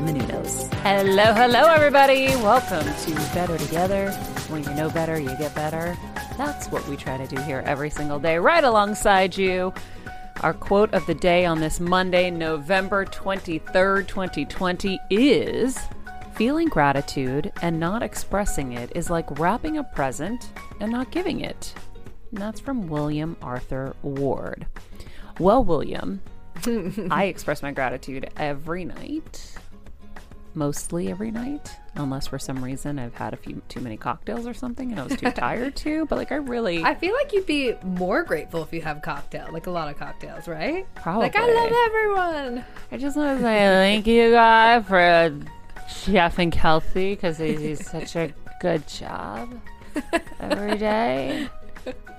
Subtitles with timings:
[0.00, 0.72] Menounos.
[0.82, 2.26] Hello, hello, everybody.
[2.36, 4.10] Welcome to Better Together.
[4.48, 5.96] When you know better, you get better.
[6.38, 9.72] That's what we try to do here every single day, right alongside you.
[10.40, 15.78] Our quote of the day on this Monday, November 23rd, 2020 is
[16.34, 20.50] Feeling gratitude and not expressing it is like wrapping a present
[20.80, 21.74] and not giving it.
[22.30, 24.66] And that's from William Arthur Ward.
[25.38, 26.22] Well, William,
[27.10, 29.54] I express my gratitude every night,
[30.54, 34.54] mostly every night, unless for some reason I've had a few too many cocktails or
[34.54, 36.06] something and I was too tired to.
[36.06, 39.48] But like, I really, I feel like you'd be more grateful if you have cocktail,
[39.52, 40.86] like a lot of cocktails, right?
[40.94, 41.22] Probably.
[41.24, 42.64] Like I love everyone.
[42.90, 45.34] I just want to say thank you, guy, for
[46.04, 49.52] Jeff and Kelsey because they do such a good job
[50.40, 51.48] every day.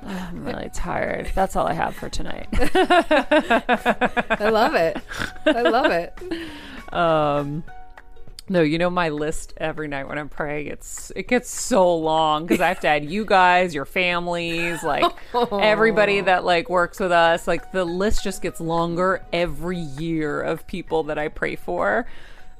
[0.06, 1.32] I'm really tired.
[1.34, 2.48] That's all I have for tonight.
[2.52, 4.98] I love it.
[5.46, 6.18] I love it.
[6.94, 7.64] Um,
[8.50, 10.68] no, you know my list every night when I'm praying.
[10.68, 15.06] It's it gets so long because I have to add you guys, your families, like
[15.52, 17.48] everybody that like works with us.
[17.48, 22.06] Like the list just gets longer every year of people that I pray for.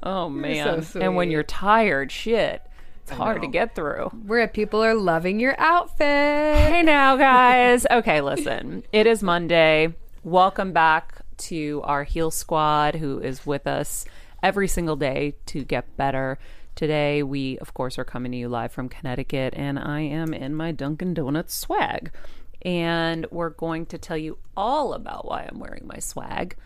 [0.02, 0.82] Oh man!
[0.82, 2.62] so and when you're tired, shit,
[3.02, 4.06] it's hard to get through.
[4.26, 6.06] Where people are loving your outfit.
[6.06, 7.86] Hey now, guys.
[7.94, 8.84] Okay, listen.
[8.92, 9.94] It is Monday.
[10.22, 14.06] Welcome back to our Heal Squad who is with us
[14.44, 16.38] every single day to get better.
[16.74, 20.54] Today, we, of course, are coming to you live from Connecticut, and I am in
[20.54, 22.12] my Dunkin' Donuts swag.
[22.60, 26.56] And we're going to tell you all about why I'm wearing my swag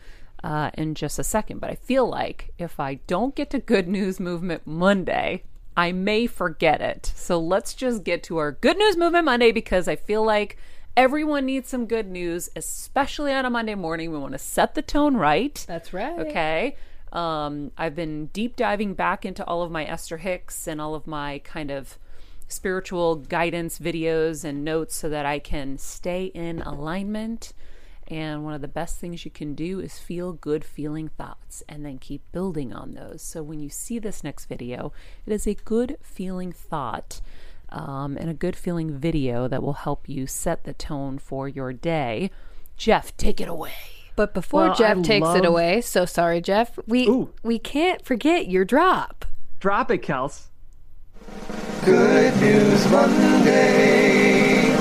[0.43, 1.61] uh, in just a second.
[1.61, 5.45] But I feel like if I don't get to Good News Movement Monday,
[5.77, 7.13] I may forget it.
[7.15, 10.57] So let's just get to our Good News Movement Monday because I feel like
[10.97, 14.11] everyone needs some good news, especially on a Monday morning.
[14.11, 15.65] We want to set the tone right.
[15.69, 16.19] That's right.
[16.19, 16.77] Okay.
[17.13, 21.07] Um, I've been deep diving back into all of my Esther Hicks and all of
[21.07, 21.99] my kind of
[22.49, 27.53] spiritual guidance videos and notes so that I can stay in alignment.
[28.09, 31.85] And one of the best things you can do is feel good feeling thoughts and
[31.85, 33.21] then keep building on those.
[33.21, 34.93] So when you see this next video,
[35.27, 37.21] it is a good feeling thought
[37.69, 41.75] um, and a good feeling video that will help you set the tone for your
[41.75, 42.31] day.
[42.79, 43.98] Jeff, take it away.
[44.19, 46.77] But before Well, Jeff I takes love- it away, so sorry, Jeff.
[46.89, 47.31] We Ooh.
[47.45, 49.25] we can't forget your drop.
[49.61, 50.47] Drop it, Kels.
[51.85, 54.75] Good News Monday.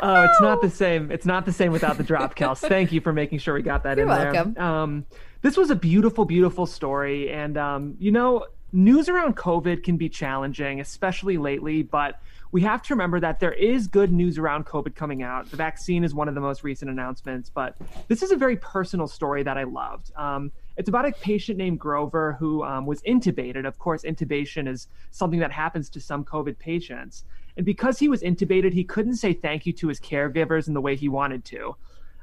[0.00, 1.10] Oh, it's not the same.
[1.10, 2.58] It's not the same without the drop, Kels.
[2.68, 4.52] Thank you for making sure we got that You're in welcome.
[4.54, 4.62] there.
[4.62, 5.04] Um,
[5.42, 10.08] this was a beautiful, beautiful story, and um, you know, news around COVID can be
[10.08, 11.82] challenging, especially lately.
[11.82, 15.50] But we have to remember that there is good news around COVID coming out.
[15.50, 17.76] The vaccine is one of the most recent announcements, but
[18.08, 20.12] this is a very personal story that I loved.
[20.16, 23.66] Um, it's about a patient named Grover who um, was intubated.
[23.66, 27.24] Of course, intubation is something that happens to some COVID patients.
[27.56, 30.80] And because he was intubated, he couldn't say thank you to his caregivers in the
[30.80, 31.74] way he wanted to.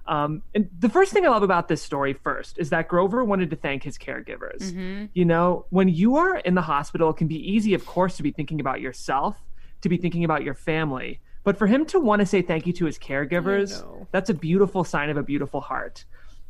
[0.07, 3.49] Um, and the first thing I love about this story first is that Grover wanted
[3.49, 4.71] to thank his caregivers.
[5.13, 8.23] You know, when you are in the hospital, it can be easy, of course, to
[8.23, 9.35] be thinking about yourself,
[9.85, 11.19] to be thinking about your family.
[11.43, 14.83] But for him to want to say thank you to his caregivers, that's a beautiful
[14.83, 16.03] sign of a beautiful heart.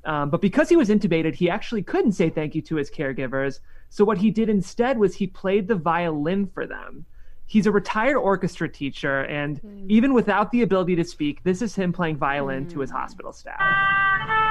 [0.06, 3.60] Um, but because he was intubated, he actually couldn't say thank you to his caregivers.
[3.90, 7.06] So what he did instead was he played the violin for them.
[7.48, 11.92] He's a retired orchestra teacher, and even without the ability to speak, this is him
[11.94, 14.45] playing violin to his hospital staff.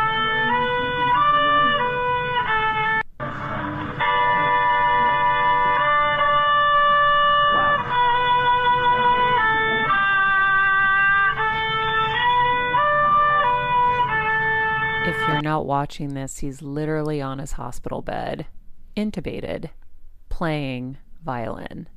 [15.62, 18.46] If watching this, he's literally on his hospital bed,
[18.96, 19.70] intubated,
[20.28, 21.88] playing violin.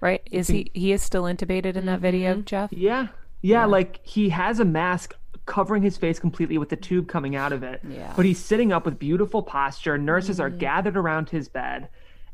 [0.00, 0.22] Right?
[0.30, 2.44] Is he he is still intubated in that video, mm-hmm.
[2.44, 2.72] Jeff?
[2.72, 3.08] Yeah.
[3.40, 3.64] yeah.
[3.64, 5.14] like he has a mask
[5.46, 7.80] covering his face completely with the tube coming out of it.
[7.88, 8.12] Yeah.
[8.14, 9.96] But he's sitting up with beautiful posture.
[9.96, 10.58] Nurses are mm-hmm.
[10.58, 11.88] gathered around his bed.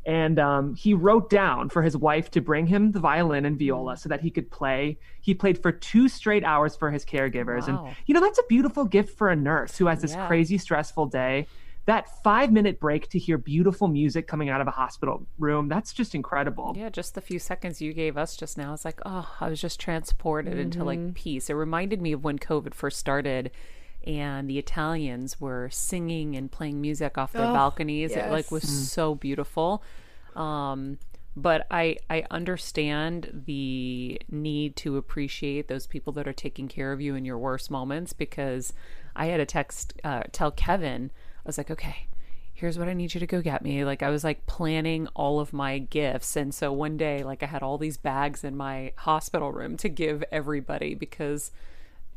[0.05, 3.95] And um, he wrote down for his wife to bring him the violin and viola
[3.95, 4.97] so that he could play.
[5.21, 7.67] He played for two straight hours for his caregivers.
[7.69, 7.85] Wow.
[7.85, 10.27] And, you know, that's a beautiful gift for a nurse who has this Yeah.
[10.27, 11.47] crazy, stressful day.
[11.85, 15.91] That five minute break to hear beautiful music coming out of a hospital room, that's
[15.91, 16.73] just incredible.
[16.77, 18.73] Yeah, just the few seconds you gave us just now.
[18.73, 21.49] It's like, oh, I was just transported into like peace.
[21.49, 23.51] It reminded me of when COVID first started
[24.05, 28.11] and the Italians were singing and playing music off their balconies.
[28.11, 29.83] It like was so beautiful.
[30.35, 30.97] Um
[31.35, 37.01] but I I understand the need to appreciate those people that are taking care of
[37.01, 38.73] you in your worst moments because
[39.15, 41.11] I had a text uh, tell Kevin
[41.45, 42.07] I was like, okay,
[42.53, 43.83] here's what I need you to go get me.
[43.83, 46.35] Like I was like planning all of my gifts.
[46.35, 49.89] And so one day, like I had all these bags in my hospital room to
[49.89, 51.51] give everybody because,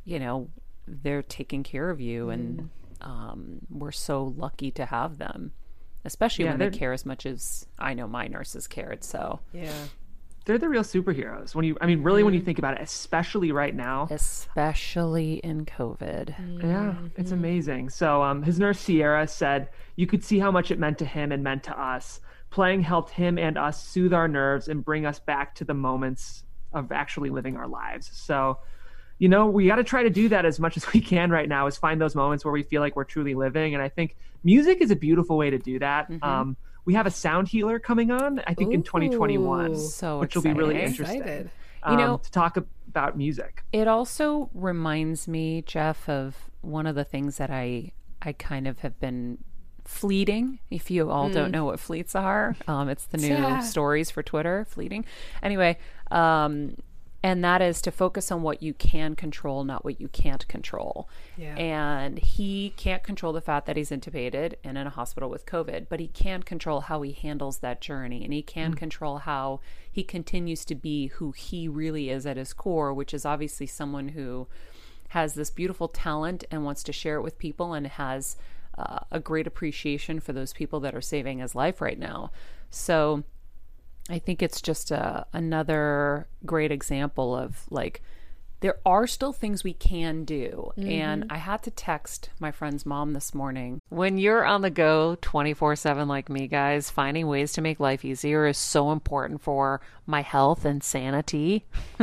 [0.04, 0.48] you know,
[0.86, 5.52] they're taking care of you and um, we're so lucky to have them.
[6.04, 9.02] Especially Yeah, when they care as much as I know my nurses cared.
[9.02, 9.72] So, Yeah.
[10.46, 11.56] They're the real superheroes.
[11.56, 15.66] When you, I mean, really, when you think about it, especially right now, especially in
[15.66, 16.62] COVID.
[16.62, 17.90] Yeah, it's amazing.
[17.90, 21.32] So um, his nurse Sierra said you could see how much it meant to him
[21.32, 22.20] and meant to us.
[22.50, 26.44] Playing helped him and us soothe our nerves and bring us back to the moments
[26.72, 28.08] of actually living our lives.
[28.12, 28.60] So,
[29.18, 31.48] you know, we got to try to do that as much as we can right
[31.48, 31.66] now.
[31.66, 33.74] Is find those moments where we feel like we're truly living.
[33.74, 36.10] And I think music is a beautiful way to do that.
[36.22, 40.42] Um, we have a sound healer coming on, I think, in 2021, So which will
[40.42, 41.20] be really interesting.
[41.20, 41.50] Excited.
[41.86, 43.64] You um, know- to talk about music.
[43.72, 47.92] It also reminds me, Jeff, of one of the things that I
[48.22, 49.38] I kind of have been
[49.84, 50.58] fleeting.
[50.70, 53.60] If you all don't know what fleets are, um, it's the new Yeah.
[53.60, 54.64] stories for Twitter.
[54.68, 55.04] Fleeting,
[55.42, 55.78] anyway.
[56.10, 56.76] Um,
[57.26, 61.08] and that is to focus on what you can control, not what you can't control.
[61.36, 61.56] Yeah.
[61.56, 65.86] And he can't control the fact that he's intubated and in a hospital with COVID,
[65.88, 68.22] but he can control how he handles that journey.
[68.22, 69.58] And he can control how
[69.90, 74.10] he continues to be who he really is at his core, which is obviously someone
[74.10, 74.46] who
[75.08, 78.36] has this beautiful talent and wants to share it with people and has
[78.78, 82.30] uh, a great appreciation for those people that are saving his life right now.
[82.70, 83.24] So
[84.08, 88.02] I think it's just a, another great example of like
[88.60, 90.72] there are still things we can do.
[90.76, 91.32] And mm-hmm.
[91.32, 93.80] I had to text my friend's mom this morning.
[93.90, 98.04] When you're on the go 24 7 like me, guys, finding ways to make life
[98.04, 101.66] easier is so important for my health and sanity.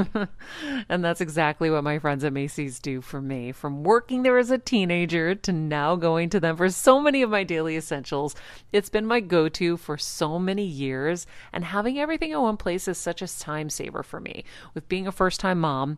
[0.89, 3.51] and that's exactly what my friends at Macy's do for me.
[3.51, 7.29] From working there as a teenager to now going to them for so many of
[7.29, 8.35] my daily essentials,
[8.71, 11.25] it's been my go to for so many years.
[11.51, 14.43] And having everything in one place is such a time saver for me.
[14.73, 15.97] With being a first time mom,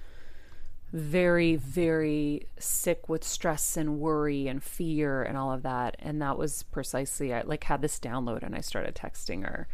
[0.93, 5.95] very very sick with stress and worry and fear and all of that.
[5.99, 9.67] And that was precisely i like had this download and i started texting her.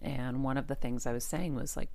[0.00, 1.90] And one of the things i was saying was like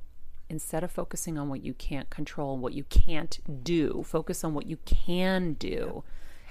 [0.49, 4.67] instead of focusing on what you can't control what you can't do focus on what
[4.67, 6.03] you can do.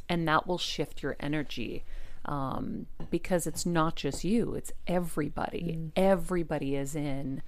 [0.09, 1.85] And that will shift your energy
[2.25, 5.91] um, because it's not just you it's everybody.
[5.95, 7.43] Everybody is in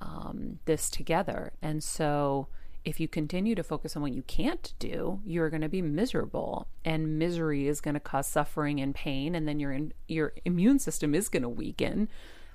[0.00, 1.52] um, this together.
[1.62, 2.48] And so
[2.86, 6.68] if you continue to focus on what you can't do, you're going to be miserable,
[6.84, 9.76] and misery is going to cause suffering and pain, and then your
[10.06, 12.08] your immune system is going to weaken.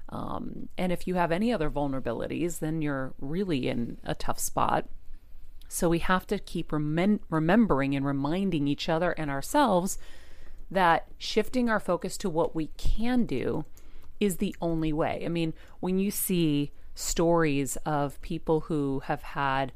[0.07, 4.87] Um, and if you have any other vulnerabilities, then you're really in a tough spot.
[5.67, 9.97] So we have to keep remem- remembering and reminding each other and ourselves
[10.69, 13.65] that shifting our focus to what we can do
[14.21, 15.23] is the only way.
[15.25, 19.71] I mean, when you see stories of people who have had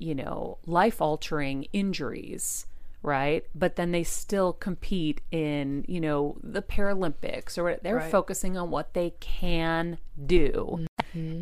[0.00, 2.66] you know, life altering injuries,
[3.02, 3.44] right?
[3.54, 8.10] But then they still compete in, you know, the Paralympics or they're Right.
[8.10, 10.86] focusing on what they can do.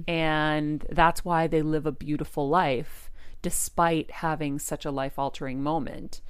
[0.06, 3.10] And that's why they live a beautiful life
[3.42, 6.20] despite having such a life altering moment.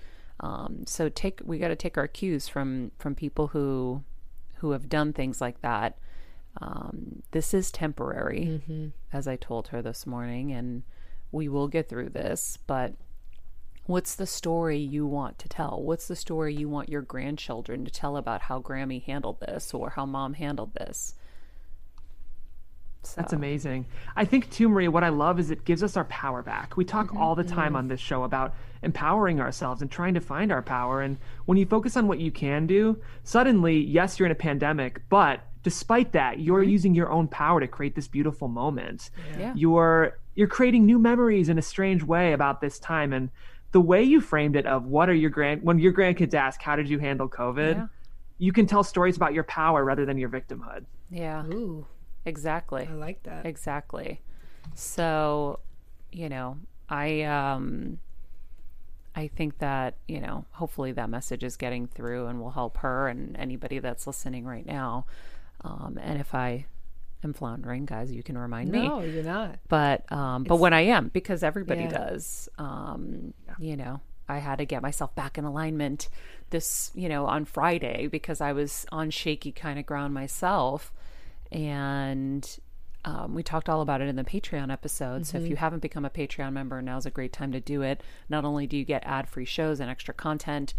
[0.41, 4.03] Um, so take we got to take our cues from from people who
[4.57, 5.97] who have done things like that.
[6.61, 8.61] Um, this is temporary,
[9.13, 10.83] as I told her this morning, and
[11.33, 12.59] we will get through this.
[12.67, 12.95] But
[13.87, 15.83] what's the story you want to tell?
[15.83, 19.91] What's the story you want your grandchildren to tell about how Grammy handled this or
[19.91, 21.15] how mom handled this?
[23.17, 23.87] That's amazing.
[24.17, 26.77] I think too, Maria, what I love is it gives us our power back.
[26.77, 27.17] We talk Mm-hmm.
[27.17, 31.01] all the time on this show about empowering ourselves and trying to find our power.
[31.01, 31.17] And
[31.47, 35.41] when you focus on what you can do, suddenly, yes, you're in a pandemic, but
[35.63, 39.11] despite that, you're using your own power to create this beautiful moment.
[39.31, 39.41] Mm-hmm.
[39.41, 39.53] Yeah.
[39.57, 43.13] You're you're creating new memories in a strange way about this time.
[43.13, 43.29] And
[43.73, 46.77] the way you framed it of what are your grand when your grandkids ask, how
[46.77, 47.75] did you handle COVID?
[47.75, 47.87] Yeah.
[48.39, 50.85] You can tell stories about your power rather than your victimhood.
[51.11, 51.89] Yeah, Ooh,
[52.25, 52.87] exactly.
[52.89, 53.47] I like that.
[53.47, 54.21] Exactly.
[54.77, 55.59] So,
[56.13, 57.99] you know, I um
[59.17, 63.09] I think that, you know, hopefully that message is getting through and will help her
[63.09, 65.05] and anybody that's listening right now.
[65.63, 66.67] Um and if I
[67.25, 68.83] am floundering, guys, you can remind me.
[68.83, 69.59] No, you're not.
[69.69, 71.91] But um but when I am because everybody Yeah.
[71.91, 72.49] does.
[72.59, 76.09] Um you know, I had to get myself back in alignment
[76.51, 80.93] this, you know, on Friday because I was on shaky kind of ground myself
[81.51, 82.59] and
[83.05, 85.25] um, we talked all about it in the Patreon episode.
[85.27, 88.03] So if you haven't become a Patreon member, now's a great time to do it.
[88.29, 90.75] Not only do you get ad free shows and extra content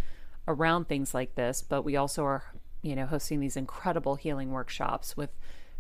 [0.47, 2.43] around things like this, but we also are,
[2.81, 5.31] you know, hosting these incredible healing workshops with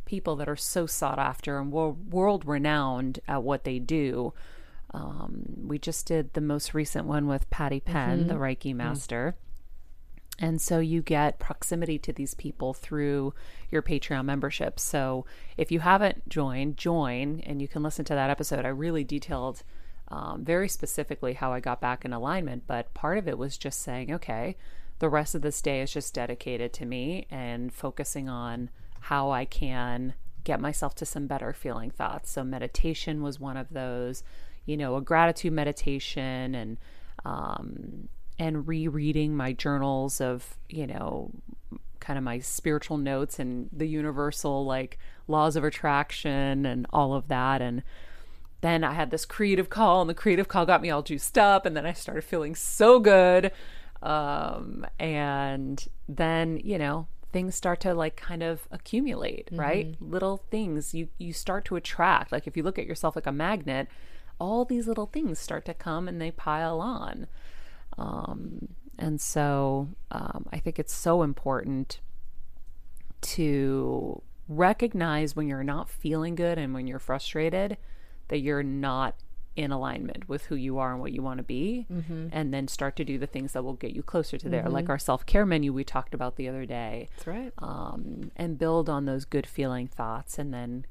[0.09, 4.33] people that are so sought after and world renowned at what they do.
[4.91, 9.35] Um, we just did the most recent one with Patty Penn, the Reiki master.
[10.39, 13.35] And so you get proximity to these people through
[13.69, 14.79] your Patreon membership.
[14.79, 18.65] So if you haven't joined, join and you can listen to that episode.
[18.65, 19.61] I really detailed
[20.07, 23.83] um, very specifically how I got back in alignment, but part of it was just
[23.83, 24.55] saying, okay,
[24.97, 29.45] the rest of this day is just dedicated to me and focusing on how I
[29.45, 30.13] can
[30.43, 32.31] get myself to some better feeling thoughts.
[32.31, 34.23] So meditation was one of those,
[34.65, 36.77] you know, a gratitude meditation and
[37.25, 41.31] um, and rereading my journals of, you know,
[41.99, 47.27] kind of my spiritual notes and the universal like laws of attraction and all of
[47.27, 47.61] that.
[47.61, 47.83] And
[48.61, 51.65] then I had this creative call, and the creative call got me all juiced up.
[51.65, 53.51] And then I started feeling so good.
[54.01, 59.95] Um, and then, you know, things start to like kind of accumulate, right?
[59.99, 62.31] Little things you you start to attract.
[62.31, 63.87] Like if you look at yourself like a magnet,
[64.39, 67.27] all these little things start to come and they pile on.
[67.97, 71.99] Um, and so um, I think it's so important
[73.21, 77.77] to recognize when you're not feeling good and when you're frustrated
[78.29, 79.15] that you're not
[79.55, 81.85] in alignment with who you are and what you want to be
[82.31, 84.87] and then start to do the things that will get you closer to there like
[84.89, 87.09] our self-care menu we talked about the other day.
[87.15, 87.51] That's right.
[87.57, 90.85] um, and build on those good feeling thoughts and then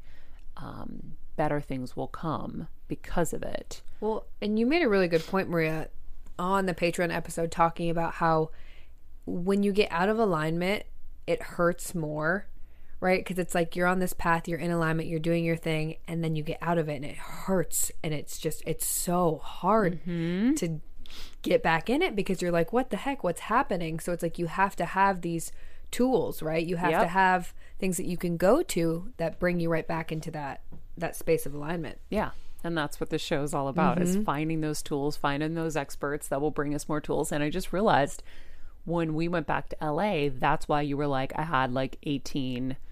[0.56, 3.82] um, better things will come because of it.
[4.00, 5.88] Well, and you made a really good point, Maria,
[6.38, 8.50] on the Patreon episode talking about how
[9.24, 10.84] when you get out of alignment,
[11.26, 12.46] it hurts more,
[13.00, 13.20] right?
[13.20, 16.22] Because it's like you're on this path, you're in alignment, you're doing your thing, and
[16.24, 17.92] then you get out of it and it hurts.
[18.02, 20.54] And it's just, it's so hard mm-hmm.
[20.54, 20.80] to
[21.42, 23.22] get back in it because you're like, what the heck?
[23.22, 24.00] What's happening?
[24.00, 25.52] So it's like you have to have these
[25.90, 26.64] tools, right?
[26.64, 30.12] You have to have things that you can go to that bring you right back
[30.12, 30.62] into that
[30.96, 31.98] that space of alignment.
[32.10, 32.30] Yeah.
[32.64, 34.24] And that's what this show is all about is mm-hmm.
[34.24, 37.30] finding those tools, finding those experts that will bring us more tools.
[37.30, 38.24] And I just realized
[38.84, 42.76] when we went back to LA, that's why you were like, I had like 18
[42.76, 42.87] what did you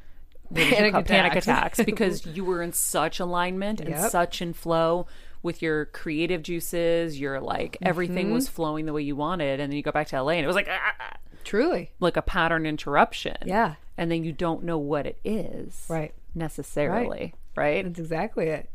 [0.55, 1.47] Panic panic attacks.
[1.79, 4.11] attacks because you were in such alignment and Yep.
[4.11, 5.07] such in flow
[5.43, 7.19] with your creative juices.
[7.21, 9.61] Your like everything was flowing the way you wanted.
[9.61, 11.93] And then you go back to LA and it was like, ah, ah, Truly.
[12.01, 13.37] like a pattern interruption.
[13.45, 13.75] Yeah.
[13.99, 16.15] And then you don't know what it is Right.
[16.35, 17.35] necessarily.
[17.55, 17.85] Right.
[17.85, 18.69] That's exactly it.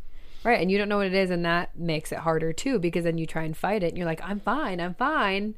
[0.43, 0.59] Right.
[0.59, 3.17] And you don't know what it is, and that makes it harder too, because then
[3.19, 5.53] you try and fight it, and you're like, I'm fine, I'm fine.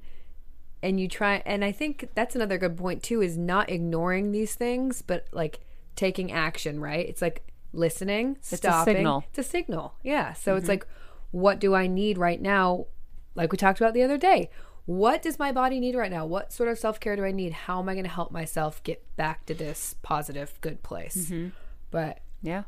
[0.81, 4.55] And you try, and I think that's another good point too, is not ignoring these
[4.55, 5.61] things, but like
[5.95, 7.07] taking action, right?
[7.07, 8.95] It's like listening, a stopping.
[8.95, 9.25] signal.
[9.29, 9.95] It's a signal.
[10.03, 10.33] Yeah.
[10.33, 10.71] So it's mm-hmm.
[10.71, 10.87] like,
[11.31, 12.87] what do I need right now?
[13.35, 14.49] Like we talked about the other day.
[14.85, 16.25] What does my body need right now?
[16.25, 17.53] What sort of self care do I need?
[17.53, 21.29] How am I going to help myself get back to this positive, good place?
[21.29, 21.49] Mm-hmm.
[21.89, 22.63] But Yeah.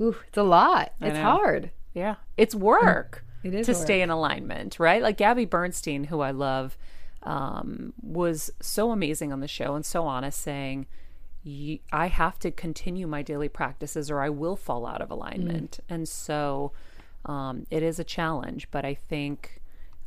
[0.00, 0.92] Ooh, it's a lot.
[1.00, 1.22] It's know.
[1.22, 1.70] hard.
[1.92, 2.16] Yeah.
[2.36, 3.82] It's work mm, It is to work.
[3.82, 5.02] stay in alignment, right?
[5.02, 6.76] Like Gabby Bernstein, who I love,
[7.22, 10.86] um, was so amazing on the show and so honest, saying,
[11.44, 15.78] "Ye- I have to continue my daily practices or I will fall out of alignment.
[15.88, 16.72] And so
[17.26, 19.60] um, it is a challenge, but I think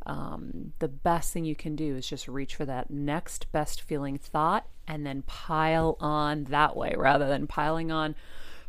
[0.06, 4.18] um, the best thing you can do is just reach for that next best feeling
[4.18, 8.16] thought and then pile on that way rather than piling on,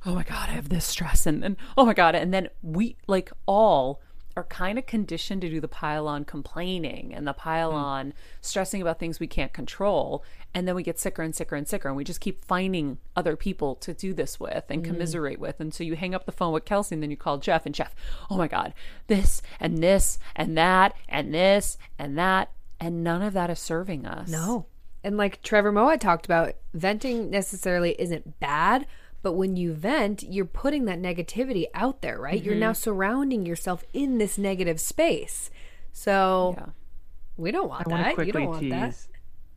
[0.04, 1.26] oh my God, I have this stress.
[1.26, 2.14] And then, oh my God.
[2.14, 4.00] And then we, like, all
[4.38, 7.76] are kind of conditioned to do the pile on complaining and the pile hmm.
[7.76, 10.22] on stressing about things we can't control.
[10.54, 11.88] And then we get sicker and sicker and sicker.
[11.88, 14.92] And we just keep finding other people to do this with and hmm.
[14.92, 15.58] commiserate with.
[15.58, 17.74] And so you hang up the phone with Kelsey and then you call Jeff and
[17.74, 17.96] Jeff,
[18.30, 18.74] oh my God,
[19.08, 22.52] this and this and that and this and that.
[22.78, 24.28] And none of that is serving us.
[24.28, 24.66] No.
[25.02, 28.86] And like Trevor Moawad talked about, venting necessarily isn't bad,
[29.22, 32.42] but when you vent, you're putting that negativity out there, right?
[32.42, 32.60] You're Mm-hmm.
[32.60, 35.50] now surrounding yourself in this negative space.
[35.92, 36.66] So Yeah.
[37.36, 38.10] we don't want I want to that.
[38.10, 38.70] You quickly don't want tease.
[38.70, 38.96] that.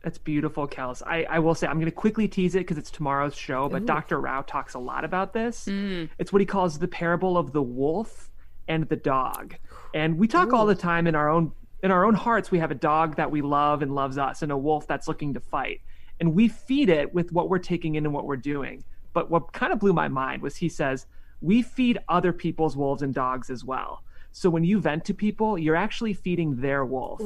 [0.02, 1.00] That's beautiful, Kels.
[1.06, 3.68] I, I will say I'm going to quickly tease it because it's tomorrow's show.
[3.68, 4.20] But Dr.
[4.20, 5.66] Rao talks a lot about this.
[5.66, 6.08] Mm.
[6.18, 8.28] It's what he calls the parable of the wolf
[8.66, 9.54] and the dog.
[9.94, 11.52] And we talk all the time in our own
[11.84, 12.50] in our own hearts.
[12.50, 15.34] We have a dog that we love and loves us, and a wolf that's looking
[15.34, 15.80] to fight.
[16.18, 18.82] And we feed it with what we're taking in and what we're doing.
[19.12, 21.06] But what kind of blew my mind was he says
[21.40, 24.02] we feed other people's wolves and dogs as well.
[24.30, 27.20] So when you vent to people, you're actually feeding their wolf.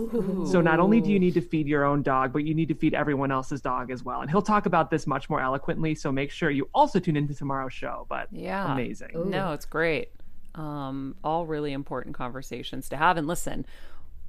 [0.45, 2.75] So not only do you need to feed your own dog, but you need to
[2.75, 4.23] feed everyone else's dog as well.
[4.23, 5.95] And he'll talk about this much more eloquently.
[5.95, 8.07] So make sure you also tune into tomorrow's show.
[8.09, 8.73] But Yeah.
[8.73, 9.31] amazing.
[9.31, 10.11] No, it's great.
[10.57, 13.17] Um, all really important conversations to have.
[13.17, 13.67] And listen,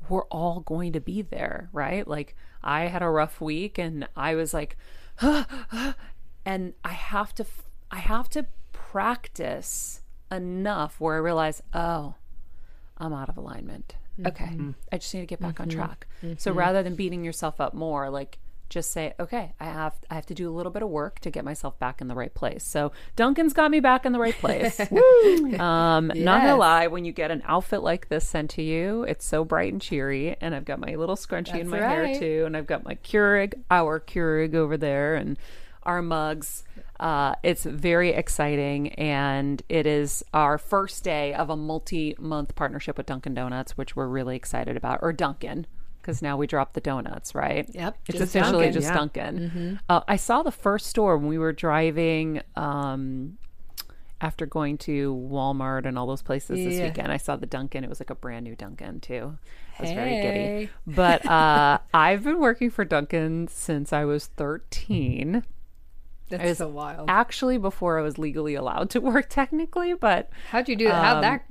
[0.10, 2.08] we're all going to be there, right?
[2.08, 4.78] Like I had a rough week and I was like,
[6.47, 7.45] and I have to,
[7.91, 12.15] I have to practice enough where I realize, oh,
[12.97, 13.95] I'm out of alignment.
[14.25, 14.45] Okay.
[14.45, 14.71] Mm-hmm.
[14.89, 15.77] I just need to get back on mm-hmm.
[15.77, 16.07] track.
[16.38, 16.60] So mm-hmm.
[16.60, 20.33] rather than beating yourself up more, like just say, okay, I have I have to
[20.33, 22.63] do a little bit of work to get myself back in the right place.
[22.63, 24.79] So Dunkin's got me back in the right place.
[25.60, 26.25] um, Not Yes.
[26.25, 29.71] gonna lie, when you get an outfit like this sent to you, it's so bright
[29.71, 31.89] and cheery, and I've got my little scrunchie in my right.
[31.89, 35.38] hair too, and I've got my Keurig, our Keurig over there, and
[35.88, 36.63] our mugs.
[37.00, 43.06] Uh, it's very exciting, and it is our first day of a multi-month partnership with
[43.06, 45.65] Dunkin' Donuts, which we're really excited about, or Dunkin',
[46.02, 47.69] because now we drop the donuts, right?
[47.73, 48.95] Yep, It's officially Dunkin', just yeah.
[48.95, 49.80] Dunkin'.
[49.88, 53.38] Uh, I saw the first store when we were driving um,
[54.19, 57.12] after going to Walmart and all those places this weekend.
[57.12, 57.84] I saw the Dunkin'.
[57.84, 59.38] It was like a brand new Dunkin' too.
[59.78, 60.69] I was very giddy.
[60.88, 65.43] But uh, I've been working for Dunkin' since I was 13
[66.30, 67.10] That's was so wild.
[67.10, 71.04] actually before I was legally allowed to work technically, but How'd you do that?
[71.04, 71.46] How'd that?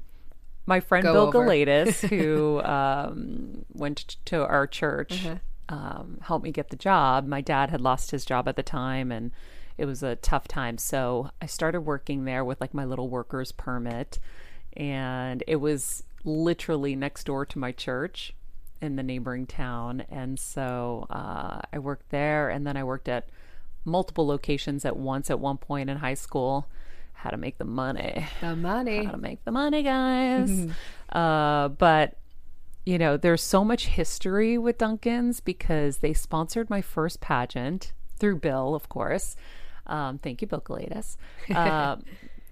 [0.66, 1.44] my friend Bill over.
[1.46, 5.36] Galatis, who um, went to our church, Uh-huh.
[5.68, 7.26] um, helped me get the job.
[7.26, 9.30] My dad had lost his job at the time, and
[9.78, 10.76] it was a tough time.
[10.78, 14.18] So I started working there with like my little worker's permit,
[14.76, 18.34] and it was literally next door to my church
[18.82, 20.02] in the neighboring town.
[20.10, 23.28] And so uh, I worked there, and then I worked at
[23.86, 26.68] multiple locations at once at one point in high school.
[27.12, 29.04] How to make the money The money.
[29.04, 30.68] how to make the money, guys.
[31.12, 32.18] uh, but
[32.84, 38.36] you know, there's so much history with Dunkin's because they sponsored my first pageant through
[38.36, 39.34] Bill, of course.
[39.88, 41.16] Um, thank you, Bill Galatis.
[41.54, 41.96] Uh,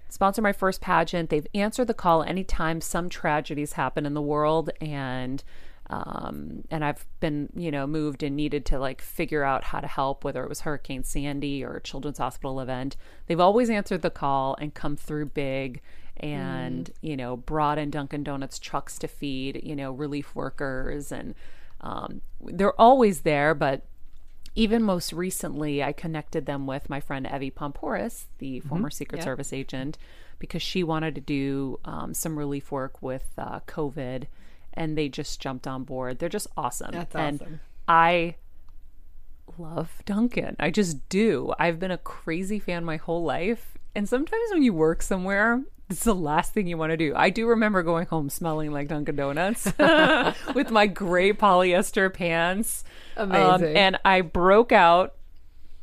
[0.09, 1.29] sponsor my first pageant.
[1.29, 5.43] They've answered the call anytime some tragedies happen in the world, and
[5.89, 9.87] um, and I've been you know moved and needed to like figure out how to
[9.87, 12.95] help, whether it was Hurricane Sandy or a Children's Hospital event.
[13.27, 15.81] They've always answered the call and come through big
[16.17, 21.35] and you know brought in Dunkin' Donuts trucks to feed you know relief workers and
[21.81, 23.85] um, they're always there, but
[24.55, 29.51] even most recently, I connected them with my friend Evy Poumpouras, the former Secret Service
[29.51, 29.97] agent,
[30.39, 34.27] because she wanted to do um, some relief work with uh, COVID,
[34.75, 36.19] and they just jumped on board.
[36.19, 36.91] They're just awesome.
[36.91, 37.59] That's and awesome.
[37.87, 38.35] I
[39.57, 40.55] love Dunkin'.
[40.59, 41.53] I just do.
[41.59, 43.77] I've been a crazy fan my whole life.
[43.93, 47.13] And sometimes when you work somewhere, it's the last thing you want to do.
[47.15, 49.65] I do remember going home smelling like Dunkin' Donuts
[50.55, 52.83] with my gray polyester pants.
[53.15, 55.15] Um, and I broke out.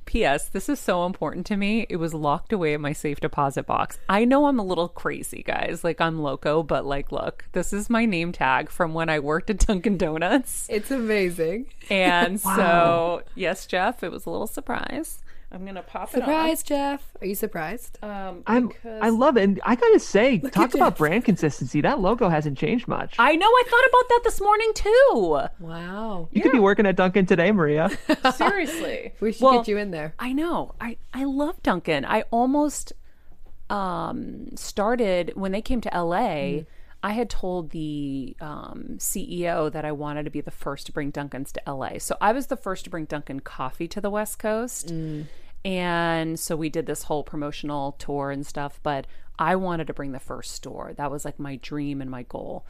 [0.04, 0.48] P.S.
[0.48, 1.86] This is so important to me.
[1.88, 3.98] It was locked away in my safe deposit box.
[4.08, 5.84] I know I'm a little crazy, guys.
[5.84, 9.50] Like I'm loco, but like, look, this is my name tag from when I worked
[9.50, 10.66] at Dunkin' Donuts.
[10.68, 11.66] It's amazing.
[11.90, 15.22] And so, yes, Jeff, it was a little surprise.
[15.52, 16.12] I'm gonna pop it.
[16.14, 17.02] Surprise, Jeff.
[17.20, 17.98] Are you surprised?
[18.02, 19.42] Um, I'm, because- I love it.
[19.44, 20.98] And I gotta say, talk about this.
[20.98, 21.80] brand consistency.
[21.82, 23.16] That logo hasn't changed much.
[23.18, 23.46] I know.
[23.46, 25.40] I thought about that this morning too.
[25.60, 26.28] Wow.
[26.32, 27.90] you could be working at Dunkin' today, Maria.
[28.34, 30.14] Seriously, We should Well, get you in there.
[30.18, 30.74] I know.
[30.80, 32.04] I I love Dunkin'.
[32.06, 32.94] I almost
[33.70, 36.60] um started when they came to LA.
[37.04, 41.10] I had told the um, CEO that I wanted to be the first to bring
[41.10, 41.98] Dunkin's to LA.
[41.98, 44.92] So I was the first to bring Dunkin' coffee to the West Coast.
[45.64, 49.06] And so we did this whole promotional tour and stuff, but
[49.38, 50.92] I wanted to bring the first store.
[50.96, 52.66] That was like my dream and my goal.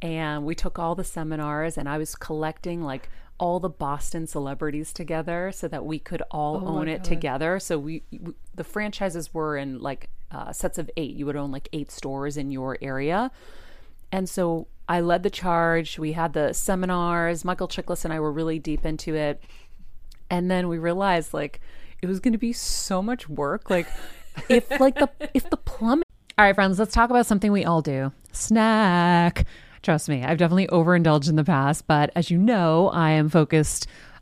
[0.00, 4.92] And we took all the seminars and I was collecting like all the Boston celebrities
[4.92, 7.58] together so that we could all own it together.
[7.58, 11.14] So we, we the franchises were in like uh, sets of 8.
[11.14, 13.30] You would own like 8 stores in your area.
[14.12, 15.98] And so I led the charge.
[15.98, 17.44] We had the seminars.
[17.44, 19.42] Michael Chiklis and I were really deep into it.
[20.30, 21.60] And then we realized like
[22.02, 23.70] it was going to be so much work.
[23.70, 23.86] Like
[24.48, 26.04] if like the if the plumbing.
[26.38, 28.12] All right, friends, let's talk about something we all do.
[28.32, 29.46] Snack.
[29.82, 33.86] Trust me, I've definitely overindulged in the past, but as you know, I am focused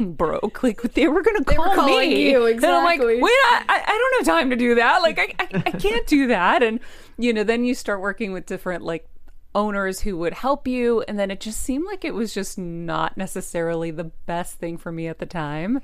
[0.16, 0.62] broke.
[0.62, 2.30] Like they were gonna were call calling me.
[2.30, 5.02] you, And I'm like, wait, I, I I don't have time to do that.
[5.02, 6.62] Like I, I, I can't do that.
[6.62, 6.80] And
[7.18, 9.06] you know, then you start working with different like
[9.54, 13.16] owners who would help you, and then it just seemed like it was just not
[13.16, 15.80] necessarily the best thing for me at the time.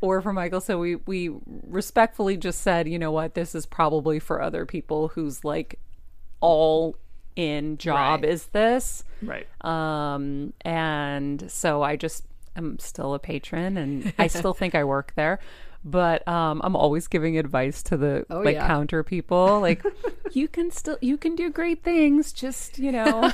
[0.00, 1.30] Or for Michael, so we we
[1.68, 5.78] respectfully just said, you know what, this is probably for other people who's like
[6.40, 6.96] all
[7.36, 8.30] in job Right.
[8.30, 9.04] is this.
[9.22, 9.46] right.
[9.64, 12.24] Um, and so I just
[12.56, 15.38] am still a patron and I still think I work there.
[15.84, 18.66] But um, I'm always giving advice to the Oh, like yeah.
[18.68, 19.82] counter people, like
[20.30, 22.32] you can still you can do great things.
[22.32, 23.32] Just you know,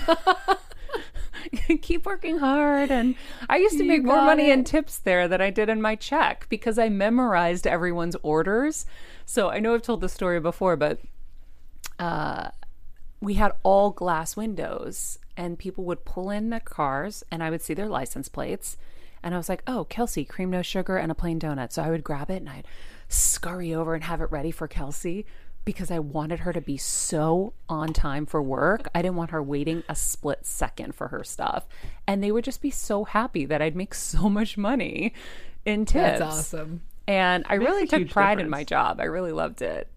[1.82, 2.90] keep working hard.
[2.90, 3.14] And
[3.50, 5.94] I used to You make more money in tips there than I did in my
[5.94, 8.86] check because I memorized everyone's orders.
[9.26, 11.00] So I know I've told the story before, but
[11.98, 12.48] uh,
[13.20, 17.60] we had all glass windows and people would pull in their cars and I would
[17.60, 18.76] see their license plates.
[19.22, 21.72] And I was like, oh, Kelsey, cream, no sugar, and a plain donut.
[21.72, 22.66] So I would grab it and I'd
[23.08, 25.26] scurry over and have it ready for Kelsey
[25.64, 28.88] because I wanted her to be so on time for work.
[28.94, 31.68] I didn't want her waiting a split second for her stuff.
[32.06, 35.12] And they would just be so happy that I'd make so much money
[35.66, 36.20] in tips.
[36.20, 36.82] That's awesome.
[37.06, 39.00] And I really took pride in my job.
[39.00, 39.88] I really loved it.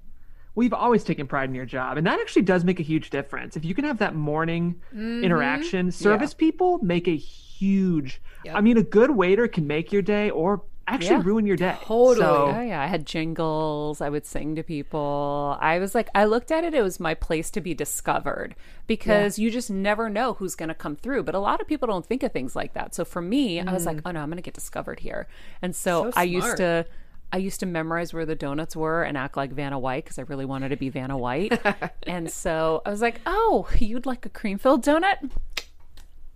[0.54, 3.56] We've always taken pride in your job, and that actually does make a huge difference.
[3.56, 5.24] If you can have that morning Mm-hmm.
[5.24, 8.22] interaction, service people make a huge.
[8.44, 8.56] Yep.
[8.56, 11.22] I mean, a good waiter can make your day or actually Yeah.
[11.24, 11.78] ruin your day.
[11.86, 12.18] Totally.
[12.18, 14.02] So, Oh yeah, I had jingles.
[14.02, 15.58] I would sing to people.
[15.62, 16.74] I was like, I looked at it.
[16.74, 18.56] It was my place to be discovered
[18.88, 21.24] because you just never know who's going to come through.
[21.24, 22.94] But a lot of people don't think of things like that.
[22.94, 25.28] So for me, I was like, oh no, I'm going to get discovered here.
[25.62, 26.86] And so, So I used to.
[27.34, 30.24] I used to memorize where the donuts were and act like Vanna White because I
[30.24, 31.60] really wanted to be Vanna White.
[32.08, 35.32] and so I was like, "Oh, you'd like a cream filled donut?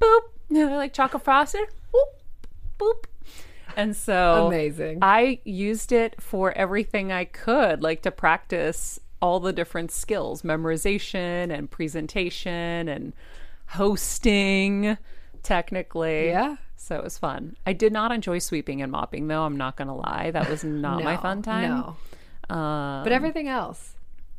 [0.02, 0.22] Boop.
[0.50, 1.68] Like chocolate frosted?
[1.94, 3.06] Boop, boop."
[3.76, 5.00] And so Amazing.
[5.02, 11.52] I used it for everything I could, like to practice all the different skills, memorization
[11.52, 13.14] and presentation and
[13.68, 14.98] hosting,
[15.44, 16.28] technically.
[16.28, 16.56] Yeah.
[16.86, 17.56] So it was fun.
[17.66, 19.44] I did not enjoy sweeping and mopping, though.
[19.44, 20.30] I'm not going to lie.
[20.32, 21.70] That was not my fun time.
[22.50, 22.56] No.
[22.56, 23.94] Um, But everything else.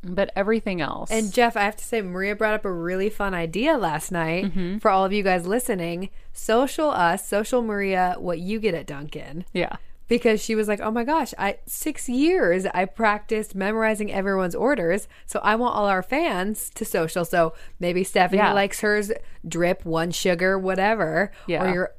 [0.04, 1.10] but everything else.
[1.10, 4.52] And Jeff, I have to say, Maria brought up a really fun idea last night
[4.80, 6.10] for all of you guys listening.
[6.32, 9.44] Social us, social Maria, what you get at Dunkin'.
[9.52, 9.76] yeah.
[10.08, 15.08] Because she was like, "Oh my gosh, I six years I practiced memorizing everyone's orders,
[15.26, 17.24] so I want all our fans to social.
[17.24, 18.52] So maybe Stephanie Yeah.
[18.52, 19.10] likes hers
[19.48, 21.64] drip, one sugar, whatever, Yeah.
[21.64, 21.90] or you're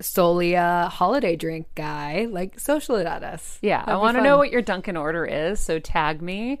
[0.00, 2.26] solely a holiday drink guy.
[2.30, 3.58] Like social it at us.
[3.62, 6.60] Yeah, I That'd be want to know what your Dunkin' order is, so tag me.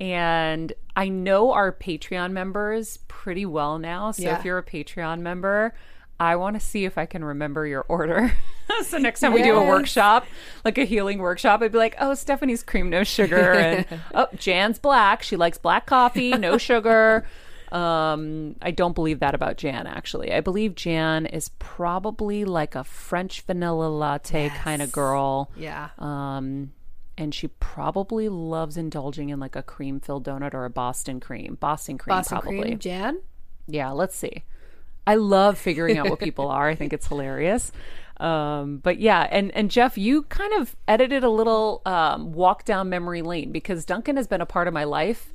[0.00, 4.10] And I know our Patreon members pretty well now.
[4.10, 4.38] So Yeah.
[4.38, 5.74] if you're a Patreon member,
[6.18, 8.32] I want to see if I can remember your order.
[8.84, 10.24] so next time we do a workshop,
[10.64, 14.78] like a healing workshop, I'd be like, "Oh, Stephanie's cream no sugar," and "Oh, Jan's
[14.78, 15.22] black.
[15.22, 17.26] She likes black coffee, no sugar."
[17.72, 19.86] Um, I don't believe that about Jan.
[19.86, 25.50] Actually, I believe Jan is probably like a French vanilla latte kind of girl.
[25.56, 25.88] Yeah.
[25.98, 26.72] Um,
[27.16, 31.56] and she probably loves indulging in like a cream filled donut or a Boston cream.
[31.58, 32.60] Boston cream, Boston probably.
[32.60, 33.22] cream, Jan.
[33.66, 34.44] Yeah, let's see.
[35.06, 36.68] I love figuring out what people are.
[36.68, 37.72] I think it's hilarious.
[38.18, 42.90] Um, but yeah, and and Jeff, you kind of edited a little um, walk down
[42.90, 45.32] memory lane because Dunkin' has been a part of my life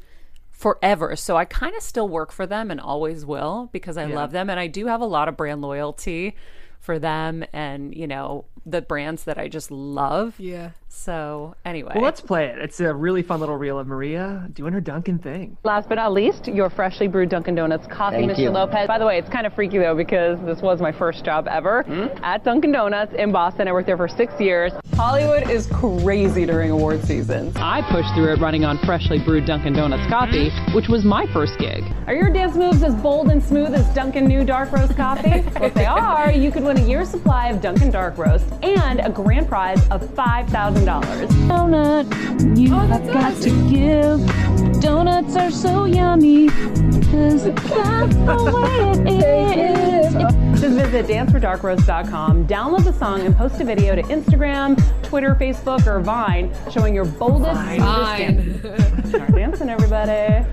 [0.57, 1.15] forever.
[1.15, 4.49] So I kind of still work for them and always will because I love them
[4.49, 6.35] and I do have a lot of brand loyalty
[6.79, 10.39] for them and you know the brands that I just love.
[10.39, 10.71] Yeah.
[10.89, 12.59] So anyway, well, let's play it.
[12.59, 15.57] It's a really fun little reel of Maria doing her Dunkin' thing.
[15.63, 18.39] Last but not least, your freshly brewed Dunkin' Donuts coffee, Thank Mr.
[18.39, 18.49] you.
[18.49, 18.87] Lopez.
[18.87, 21.83] By the way, it's kind of freaky though because this was my first job ever
[21.83, 22.07] hmm?
[22.23, 23.67] at Dunkin' Donuts in Boston.
[23.67, 24.73] I worked there for six years.
[24.95, 27.55] Hollywood is crazy during award season.
[27.55, 30.75] I pushed through it running on freshly brewed Dunkin' Donuts coffee, hmm?
[30.75, 31.83] which was my first gig.
[32.07, 35.29] Are your dance moves as bold and smooth as Dunkin' new dark roast coffee?
[35.55, 38.99] well, if they are, you could win a year's supply of Dunkin' dark roast and
[38.99, 40.09] a grand prize of
[40.85, 41.27] $5,000.
[41.47, 44.81] donut you have got to give.
[44.81, 49.23] Donuts are so yummy, cause that's the way it
[50.05, 50.13] is.
[50.61, 55.99] Just visit dancefordarkroast.com, download the song, and post a video to Instagram, Twitter, Facebook, or
[55.99, 59.09] Vine showing your boldest, smoothest dance.
[59.09, 60.45] Start dancing, everybody.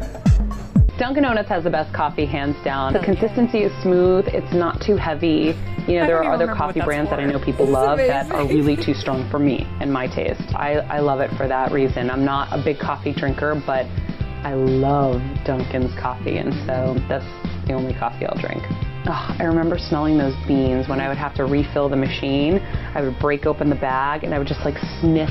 [0.97, 2.93] Dunkin' Donuts has the best coffee, hands down.
[2.93, 4.27] The consistency is smooth.
[4.29, 5.59] It's not too heavy.
[5.89, 8.77] You know, there are other coffee brands that I know people love that are really
[8.77, 10.55] too strong for me and my taste.
[10.55, 12.11] I, I love it for that reason.
[12.11, 13.87] I'm not a big coffee drinker, but
[14.47, 17.27] I love Dunkin's coffee, and so that's
[17.67, 18.63] the only coffee I'll drink.
[19.07, 22.61] Ugh, I remember smelling those beans when I would have to refill the machine.
[22.95, 25.31] I would break open the bag and I would just like sniff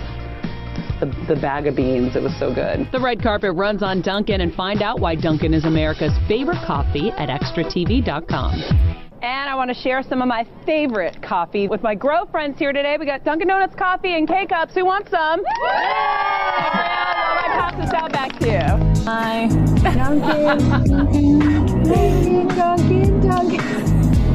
[1.00, 2.16] the, the bag of beans.
[2.16, 2.90] It was so good.
[2.92, 7.12] The red carpet runs on Dunkin' and find out why Dunkin' is America's favorite coffee
[7.12, 9.04] at extratv.com.
[9.24, 12.74] And I want to share some of my favorite coffee with my grow friends here
[12.74, 12.98] today.
[13.00, 14.74] We got Dunkin' Donuts coffee and K cups.
[14.74, 15.42] Who wants some?
[15.46, 18.60] I pass this out back to you.
[19.06, 19.48] Hi.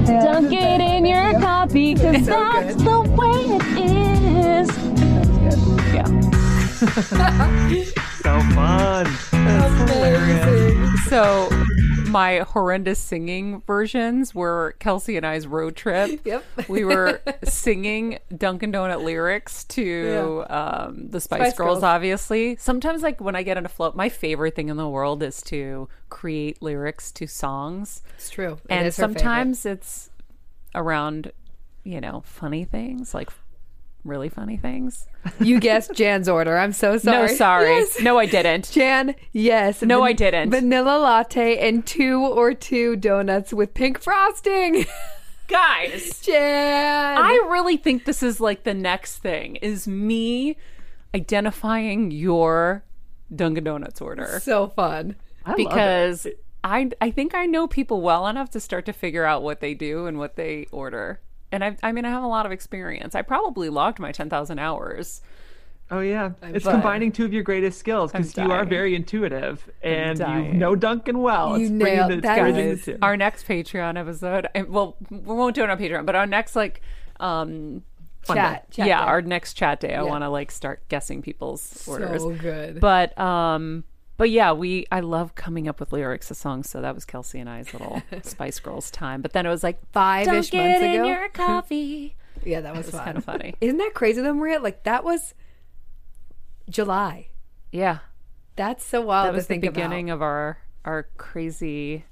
[0.06, 4.68] Dunk it in your coffee, cause that's the way it is.
[5.94, 6.37] Yeah.
[6.78, 9.06] So fun.
[9.32, 11.04] That's hilarious.
[11.06, 11.48] So
[12.08, 16.20] my horrendous singing versions were Kelsey and I's road trip.
[16.28, 16.44] Yep.
[16.68, 21.82] We were singing Dunkin' Donut lyrics to um, the Spice, Spice Girls, Girls.
[21.84, 22.56] obviously.
[22.56, 25.40] Sometimes, like when I get in a float, my favorite thing in the world is
[25.42, 28.02] to create lyrics to songs.
[28.16, 28.52] It's true.
[28.52, 29.18] It and is favorite.
[29.18, 30.10] sometimes it's
[30.74, 31.32] around,
[31.84, 33.30] you know, funny things, like
[34.08, 35.06] really funny things.
[35.40, 36.56] you guessed Jan's order.
[36.58, 37.28] I'm so sorry.
[37.28, 37.68] No, sorry.
[37.70, 38.00] Yes.
[38.00, 38.70] No, I didn't.
[38.70, 39.82] Jan, yes.
[39.82, 40.50] No, I didn't.
[40.50, 44.86] Vanilla latte and two or two donuts with pink frosting.
[45.48, 46.20] Guys.
[46.22, 47.18] Jan.
[47.18, 50.56] I really think this is like the next thing is me
[51.14, 52.84] identifying your
[53.34, 55.16] Dunkin' Donuts order so fun.
[55.44, 56.42] I love because it.
[56.64, 59.74] I I think I know people well enough to start to figure out what they
[59.74, 61.20] do and what they order.
[61.52, 63.14] And I I mean I have a lot of experience.
[63.14, 65.20] I probably logged my 10,000 hours.
[65.90, 69.66] Oh yeah, it's but- combining two of your greatest skills because you are very intuitive
[69.82, 71.56] and you know Dunkin' well.
[71.56, 72.98] You it's nailed- bringing the, that bridging is- the two.
[73.00, 76.54] Our next Patreon episode, and- well, we won't do it on Patreon, but our next
[76.54, 76.82] like
[77.20, 77.82] um
[78.26, 78.70] Chat.
[78.70, 79.06] chat yeah, there.
[79.08, 80.10] our next chat day, I Yeah.
[80.10, 82.20] want to like start guessing people's orders.
[82.20, 82.78] so good.
[82.80, 83.84] But um
[84.18, 87.38] but yeah, we I love coming up with lyrics to songs, so that was Kelsey
[87.40, 89.22] and I's little Spice Girls time.
[89.22, 92.16] But then it was like Five-ish "Dunk months it in ago." your coffee.
[92.44, 93.54] yeah, that was, was kind of funny.
[93.62, 94.60] Isn't that crazy though, Maria?
[94.60, 95.32] Like that was
[96.68, 97.28] July.
[97.72, 97.98] Yeah,
[98.56, 102.04] That's so wild that was to the think beginning of our our crazy.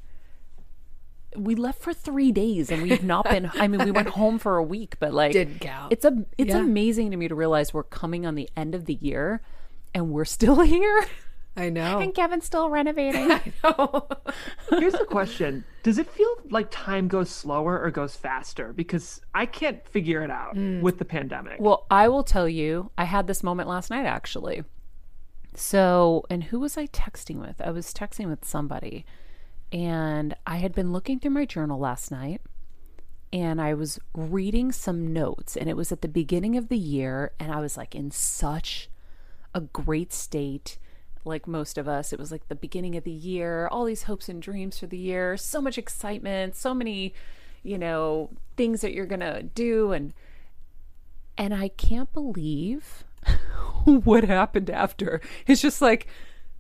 [1.34, 3.50] We left for three days and we've not been.
[3.54, 5.92] I mean, we went home for a week, but like Didn't count.
[5.92, 6.60] It's a it's Yeah.
[6.60, 9.42] amazing to me to realize we're coming on the end of the year,
[9.94, 11.10] and we're still here, about.
[11.56, 11.98] I know.
[12.00, 13.30] and Kevin's still renovating.
[13.32, 14.08] I know.
[14.70, 18.72] Here's the question: Does it feel like time goes slower or goes faster?
[18.72, 20.82] Because I can't figure it out Mm.
[20.82, 21.56] with the pandemic.
[21.60, 24.64] Well, I will tell you, I had this moment last night actually.
[25.54, 27.60] So, and who was I texting with?
[27.60, 29.06] I was texting with somebody,
[29.72, 32.40] and I had been looking through my journal last night
[33.32, 37.32] and I was reading some notes, and it was at the beginning of the year,
[37.40, 38.88] and I was like in such
[39.52, 40.78] a great state.
[41.26, 44.28] Like most of us, it was like the beginning of the year, all these hopes
[44.28, 47.14] and dreams for the year, so much excitement, so many,
[47.62, 50.12] you know, things that you're gonna do, and
[51.36, 53.04] and I can't believe
[53.84, 55.20] what happened after.
[55.46, 56.06] It's just like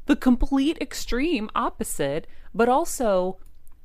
[0.06, 3.38] the complete extreme opposite, but also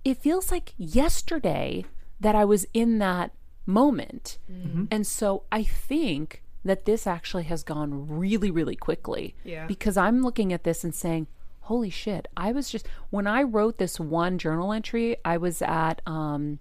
[0.04, 1.86] it feels like yesterday
[2.20, 3.32] that I was in that
[3.66, 4.38] moment.
[4.52, 4.86] Mm-hmm.
[4.92, 9.36] And so I think that this actually has gone really, really quickly.
[9.44, 9.66] Yeah.
[9.68, 11.28] Because I'm looking at this and saying,
[11.62, 16.02] holy shit, I was just, when I wrote this one journal entry, I was at,
[16.06, 16.60] um,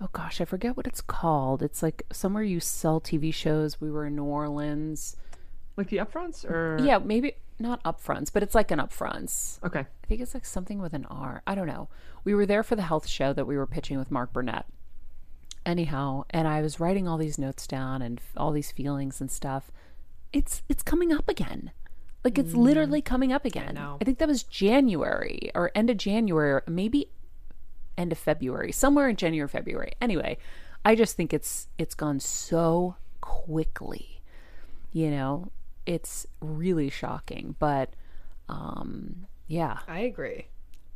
[0.00, 1.62] oh gosh, I forget what it's called.
[1.62, 3.80] It's like somewhere you sell TV shows.
[3.80, 5.16] We were in New Orleans.
[5.76, 9.62] like the upfronts, or Yeah, maybe not upfronts, but it's like an upfronts.
[9.64, 11.42] okay, I think it's like something with an R.
[11.46, 11.88] I don't know.
[12.24, 14.66] We were there for the health show that we were pitching with Mark Burnett.
[15.64, 19.30] Anyhow, and I was writing all these notes down and f- all these feelings and
[19.30, 19.70] stuff.
[20.32, 21.70] It's it's coming up again.
[22.24, 23.74] Like it's literally coming up again.
[23.74, 23.98] know.
[24.00, 27.08] I think that was January or end of January, or maybe
[27.98, 29.92] end of February, somewhere in January or February.
[30.00, 30.38] Anyway,
[30.84, 34.20] I just think it's it's gone so quickly.
[34.92, 35.50] You know,
[35.86, 37.90] it's really shocking, but
[38.48, 39.78] um yeah.
[39.88, 40.46] I agree.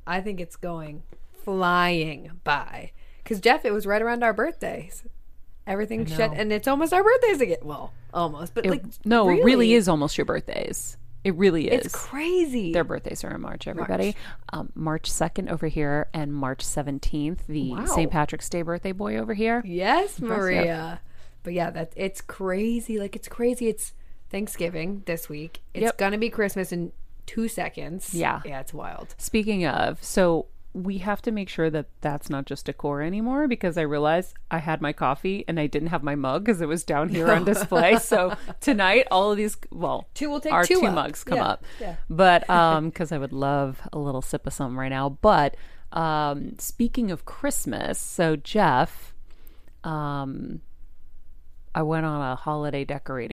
[0.06, 1.02] I think it's going
[1.44, 2.92] flying by.
[3.26, 5.02] Because Jeff, it was right around our birthdays.
[5.66, 7.58] Everything shut, and it's almost our birthdays again.
[7.62, 10.96] Well, almost, but It- like no, it really is almost your birthdays.
[11.24, 11.86] It really is.
[11.86, 12.72] It's crazy.
[12.72, 14.14] Their birthdays are in March, everybody.
[14.52, 17.84] Um, March 2nd over here and March 17th, the Wow.
[17.86, 18.08] St.
[18.12, 19.60] Patrick's Day birthday boy over here.
[19.64, 21.00] Yes, Maria.
[21.42, 23.00] But yeah, that it's crazy.
[23.00, 23.66] Like it's crazy.
[23.66, 23.92] It's
[24.30, 25.62] Thanksgiving this week.
[25.74, 25.98] It's Yep.
[25.98, 26.92] gonna be Christmas in
[27.26, 28.14] two seconds.
[28.14, 28.40] Yeah.
[28.44, 29.16] yeah, it's wild.
[29.18, 30.46] Speaking of, so
[30.84, 34.58] we have to make sure that that's not just decor anymore because I realized I
[34.58, 37.44] had my coffee and I didn't have my mug because it was down here on
[37.52, 37.98] display.
[37.98, 41.44] so tonight, all of these, well, Two- we'll take our two two mugs come Yeah,
[41.44, 41.64] up.
[41.80, 41.96] yeah.
[42.10, 45.08] But um, because I would love a little sip of something right now.
[45.08, 45.56] But
[45.92, 49.14] um, speaking of Christmas, so Jeff,
[49.84, 50.60] um,
[51.74, 53.32] I went on a holiday decorating.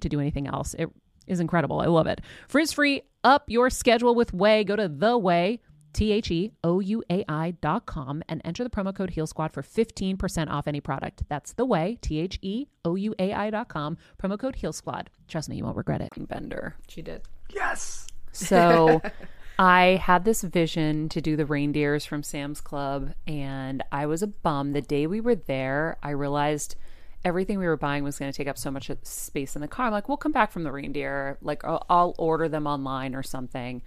[0.01, 0.73] to do anything else.
[0.77, 0.89] It
[1.27, 1.79] is incredible.
[1.79, 2.21] I love it.
[2.47, 4.65] Frizz free, up your schedule with Ouai.
[4.65, 5.59] Go to the Ouai.
[5.93, 9.27] T H E O U A I dot com and enter the promo code Heal
[9.27, 11.23] Squad for 15% off any product.
[11.27, 14.73] That's the Ouai, T H E O U A I dot com, promo code Heal
[14.73, 15.09] Squad.
[15.27, 16.09] Trust me, you won't regret it.
[16.29, 16.75] Bender.
[16.87, 17.23] She did.
[17.49, 18.07] Yes.
[18.31, 19.01] So
[19.59, 24.27] I had this vision to do the reindeers from Sam's Club, and I was a
[24.27, 24.71] bum.
[24.71, 26.75] The day we were there, I realized
[27.23, 29.87] everything we were buying was going to take up so much space in the car.
[29.87, 31.37] I'm like, we'll come back from the reindeer.
[31.41, 33.81] Like, I'll, I'll order them online or something.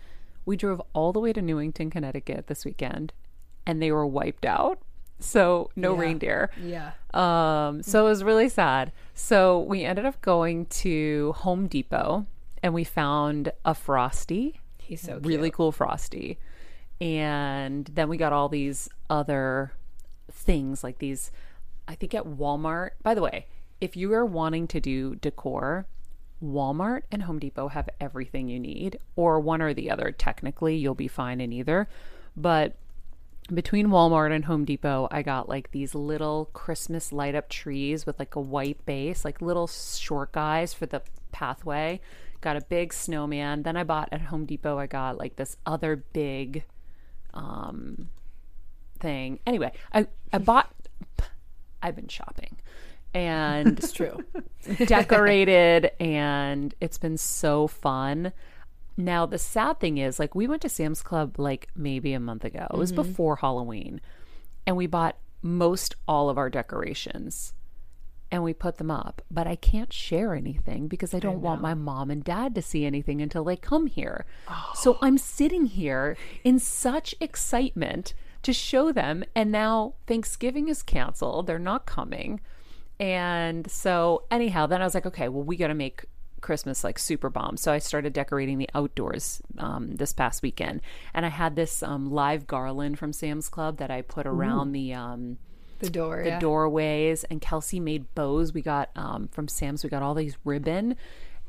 [0.47, 3.13] We drove all the way to Newington, Connecticut this weekend,
[3.67, 4.79] and they were wiped out.
[5.21, 6.01] So, no Yeah.
[6.01, 6.51] reindeer.
[6.63, 6.93] Yeah.
[7.15, 8.93] Um, so it was really sad.
[9.15, 12.27] So we ended up going to Home Depot
[12.63, 15.25] and we found a frosty, He's so cute.
[15.27, 16.39] really cool frosty.
[17.01, 19.73] And then we got all these other
[20.31, 21.31] things like these
[21.87, 22.91] I think at Walmart.
[23.03, 23.47] By the way,
[23.81, 25.87] if you are wanting to do decor,
[26.43, 30.13] Walmart and Home Depot have everything you need, or one or the other.
[30.13, 31.89] Technically, you'll be fine in either.
[32.37, 32.77] But
[33.53, 38.19] between Walmart and Home Depot, I got like these little Christmas light up trees with
[38.19, 42.01] like a white base, like little short guys for the pathway.
[42.41, 43.63] Got a big snowman.
[43.63, 46.65] Then I bought at Home Depot, I got like this other big
[47.33, 48.09] um
[49.01, 49.41] thing.
[49.47, 50.73] Anyway, I I bought
[51.85, 52.57] I've been shopping.
[53.17, 54.25] And It's true.
[54.87, 58.33] decorated and it's been so fun.
[58.97, 62.45] Now the sad thing is like we went to Sam's Club like maybe a month
[62.45, 62.67] ago.
[62.69, 63.03] It was mm-hmm.
[63.03, 64.01] before Halloween.
[64.67, 67.53] And we bought most all of our decorations
[68.33, 71.75] and we put them up, but I can't share anything because I don't want my
[71.75, 74.27] mom and dad to see anything until they come here.
[74.49, 74.73] Oh.
[74.75, 78.13] So I'm sitting here in such excitement
[78.45, 81.47] to show them and now Thanksgiving is canceled.
[81.47, 82.41] They're not coming.
[83.01, 86.05] And so, anyhow, then I was like, okay, well, we got to make
[86.41, 87.57] Christmas like super bomb.
[87.57, 90.81] So I started decorating the outdoors um, this past weekend,
[91.13, 94.95] and I had this um, live garland from Sam's Club that I put around the
[94.95, 95.39] um,
[95.81, 96.23] The door.
[96.23, 96.39] the yeah.
[96.39, 97.25] doorways.
[97.25, 98.53] And Kelsey made bows.
[98.53, 99.83] We got um, from Sam's.
[99.83, 100.97] We got all these ribbon,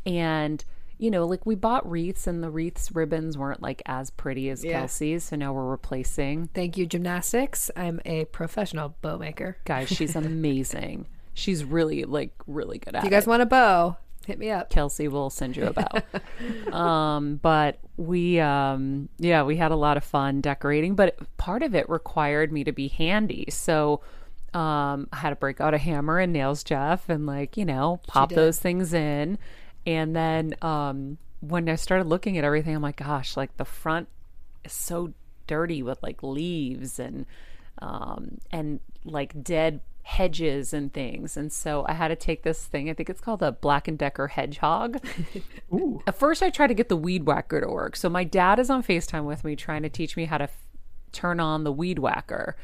[0.06, 0.64] and
[0.98, 4.64] you know, like we bought wreaths, and the wreaths ribbons weren't like as pretty as
[4.64, 4.80] Yeah.
[4.80, 5.26] Kelsey's.
[5.26, 6.50] So now we're replacing.
[6.54, 7.70] Thank you, gymnastics.
[7.76, 9.58] I'm a professional bow maker.
[9.66, 11.08] Guys, she's amazing.
[11.34, 13.12] she's really like really good at If you it.
[13.12, 14.70] guys want a bow, hit me up.
[14.70, 16.72] Kelsey will send you a bow.
[16.78, 21.76] um, but we, um, yeah, we had a lot of fun decorating, but part of
[21.76, 23.46] it required me to be handy.
[23.50, 24.02] So,
[24.54, 28.00] um, I had to break out a hammer and nails, Jeff, and like, you know,
[28.08, 29.38] pop those things in.
[29.86, 34.08] And then, um, when I started looking at everything, I'm like, gosh, like the front
[34.64, 35.14] is so
[35.48, 37.26] dirty with like leaves and,
[37.80, 41.36] um, and like dead hedges and things.
[41.36, 42.92] And so I had to take this thing.
[42.92, 45.04] I think it's called a Black and Decker hedgehog.
[45.74, 46.02] Ooh.
[46.06, 47.96] At first, I tried to get the weed whacker to work.
[47.96, 50.58] So my dad is on Facetime with me, trying to teach me how to f-
[51.12, 52.56] turn on the weed whacker.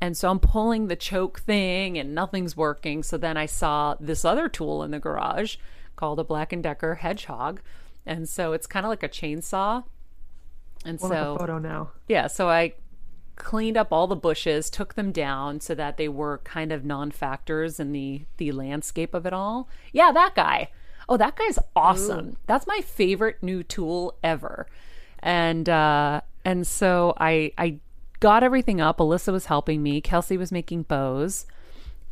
[0.00, 3.04] And so I'm pulling the choke thing, and nothing's working.
[3.04, 5.56] So then I saw this other tool in the garage
[5.98, 7.60] called a Black and Decker hedgehog,
[8.06, 9.84] and so it's kind of like a chainsaw.
[10.84, 11.90] And We'll have so a photo now.
[12.08, 12.72] yeah, so I
[13.36, 17.78] cleaned up all the bushes, took them down so that they were kind of non-factors
[17.78, 19.68] in the the landscape of it all.
[19.92, 20.70] Yeah, that guy.
[21.08, 22.36] Oh, that guy's awesome.
[22.46, 24.66] That's my favorite new tool ever.
[25.20, 27.78] And uh and so I I
[28.20, 28.98] got everything up.
[28.98, 30.00] Alyssa was helping me.
[30.00, 31.46] Kelsey was making bows.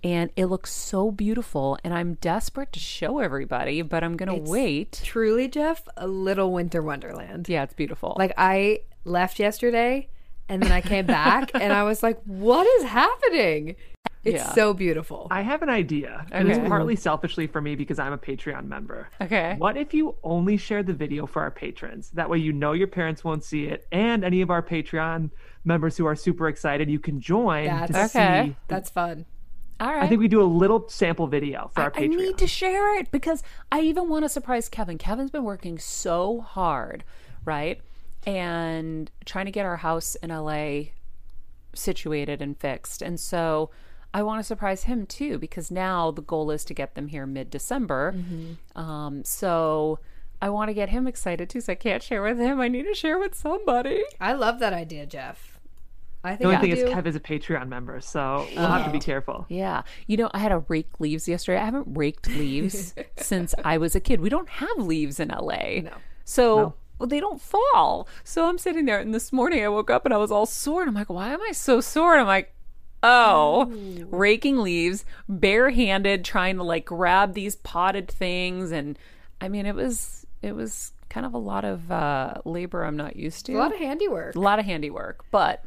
[0.05, 5.01] And it looks so beautiful, and I'm desperate to show everybody, but I'm gonna wait.
[5.03, 7.49] Truly, Jeff, a little winter wonderland.
[7.49, 8.15] Yeah, it's beautiful.
[8.19, 10.09] Like I left yesterday
[10.49, 13.75] and then I came back and I was like, what is happening?
[14.25, 14.53] It's Yeah.
[14.55, 15.29] so beautiful.
[15.31, 19.09] I have an idea, and it's partly selfishly for me because I'm a Patreon member.
[19.21, 19.55] okay.
[19.59, 22.11] What if you only share the video for our patrons?
[22.11, 25.31] That way, you know your parents won't see it, and any of our Patreon
[25.65, 28.49] members who are super excited, you can join to That's- Okay.
[28.49, 28.57] see.
[28.69, 29.27] That's fun.
[29.79, 30.03] All right.
[30.03, 32.99] I think we do a little sample video for our I, I need to share
[32.99, 34.97] it because I even want to surprise Kevin.
[34.97, 37.05] Kevin's been working so hard,
[37.45, 37.81] right?
[38.27, 40.85] And trying to get our house in LA
[41.75, 43.03] situated and fixed.
[43.03, 43.71] And so
[44.15, 47.27] I want to surprise him too because now the goal is to get them here
[47.27, 48.15] mid December.
[48.75, 49.99] Um, so
[50.41, 51.61] I want to get him excited too.
[51.61, 52.61] So I can't share with him.
[52.61, 54.03] I need to share with somebody.
[54.21, 55.56] I love that idea, Jeff.
[56.27, 56.95] I think The only I thing is.
[56.95, 59.47] Kev is a Patreon member, so we'll have to be careful.
[59.49, 59.83] Yeah.
[60.07, 61.59] You know, I had to rake leaves yesterday.
[61.61, 64.21] I haven't raked leaves since I was a kid.
[64.21, 65.81] We don't have leaves in LA.
[65.83, 65.91] No.
[66.25, 68.09] So well, they don't fall.
[68.25, 70.83] So I'm sitting there, and this morning I woke up and I was all sore.
[70.83, 72.13] And I'm like, why am I so sore?
[72.13, 72.53] And I'm like,
[73.03, 73.67] oh,
[74.11, 78.73] raking leaves, barehanded, trying to like grab these potted things.
[78.73, 78.99] And
[79.41, 83.17] I mean, it was, it was kind of a lot of uh, labor I'm not
[83.17, 83.55] used to.
[83.55, 84.35] a lot of handiwork.
[84.35, 85.63] a lot of handiwork, but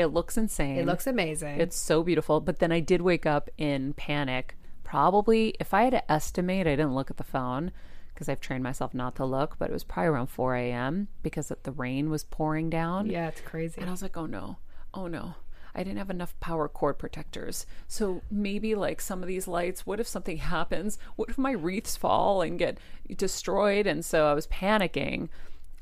[0.00, 0.76] it looks insane.
[0.76, 1.60] It looks amazing.
[1.60, 2.40] It's so beautiful.
[2.40, 4.56] But then I did wake up in panic.
[4.82, 7.70] Probably, if I had to estimate, I didn't look at the phone
[8.12, 11.08] because I've trained myself not to look, but it was probably around 4 a.m.
[11.22, 13.06] because the rain was pouring down.
[13.06, 13.80] yeah, it's crazy.
[13.80, 14.56] And I was like, oh no,
[14.92, 15.34] oh no.
[15.74, 17.64] I didn't have enough power cord protectors.
[17.86, 20.98] So maybe like some of these lights, what if something happens?
[21.14, 22.78] What if my wreaths fall and get
[23.16, 23.86] destroyed?
[23.86, 25.28] And so I was panicking,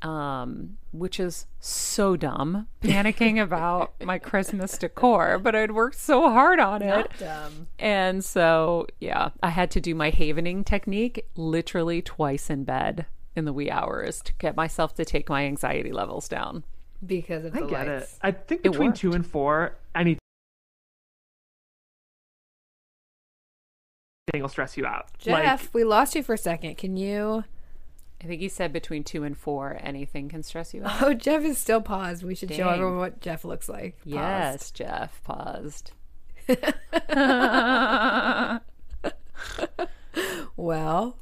[0.03, 6.61] um, which is so dumb, panicking about my Christmas decor, but I'd worked so hard
[6.61, 7.11] on it.
[7.19, 7.67] Dumb.
[7.79, 13.45] And so, yeah, I had to do my havening technique literally twice in bed in
[13.45, 16.65] the wee hours to get myself to take my anxiety levels down.
[17.05, 18.13] Because of I the get lights.
[18.15, 18.19] it.
[18.23, 20.19] I think between two and four, anything
[24.35, 25.07] will stress you out.
[25.19, 25.33] Jeff,
[25.65, 26.77] Like, we lost you for a second.
[26.77, 27.45] Can you?
[28.23, 31.03] I think he said between two and four, anything can stress you out.
[31.03, 32.25] Oh, Jeff is still paused.
[32.25, 33.97] We should show everyone what Jeff looks like.
[33.99, 34.15] Paused.
[34.15, 35.93] yes, Jeff paused.
[40.57, 41.19] Well,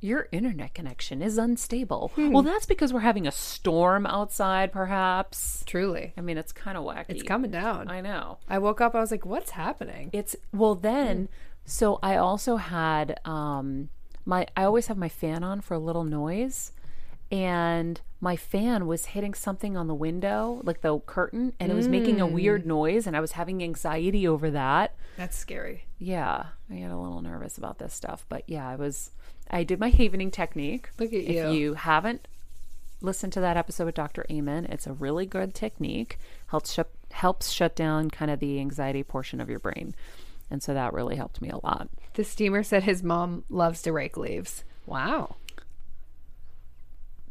[0.00, 2.12] Your internet connection is unstable.
[2.16, 5.64] Well, that's because we're having a storm outside, perhaps.
[5.66, 7.06] truly, I mean, it's kind of wacky.
[7.08, 7.90] it's coming down.
[7.90, 8.38] I know.
[8.48, 8.94] I woke up.
[8.94, 11.28] I was like, "What's happening?" It's well then.
[11.64, 13.88] So I also had um
[14.26, 16.72] my I always have my fan on for a little noise,
[17.30, 21.88] and my fan was hitting something on the window, like the curtain, and it was
[21.88, 22.32] making a mm.
[22.32, 24.94] weird noise, and I was having anxiety over that.
[25.16, 25.84] That's scary.
[25.98, 29.10] Yeah, I get a little nervous about this stuff, but yeah, I was.
[29.48, 30.90] I did my havening technique.
[30.98, 31.46] Look at you.
[31.46, 32.26] If you haven't
[33.00, 34.26] listened to that episode with Dr.
[34.30, 36.18] Amen, it's a really good technique.
[36.48, 39.94] Helps shut helps shut down kind of the anxiety portion of your brain,
[40.50, 41.88] and so that really helped me a lot.
[42.14, 44.64] The steamer said his mom loves to rake leaves.
[44.86, 45.36] Wow.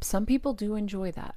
[0.02, 1.34] Some people do enjoy that.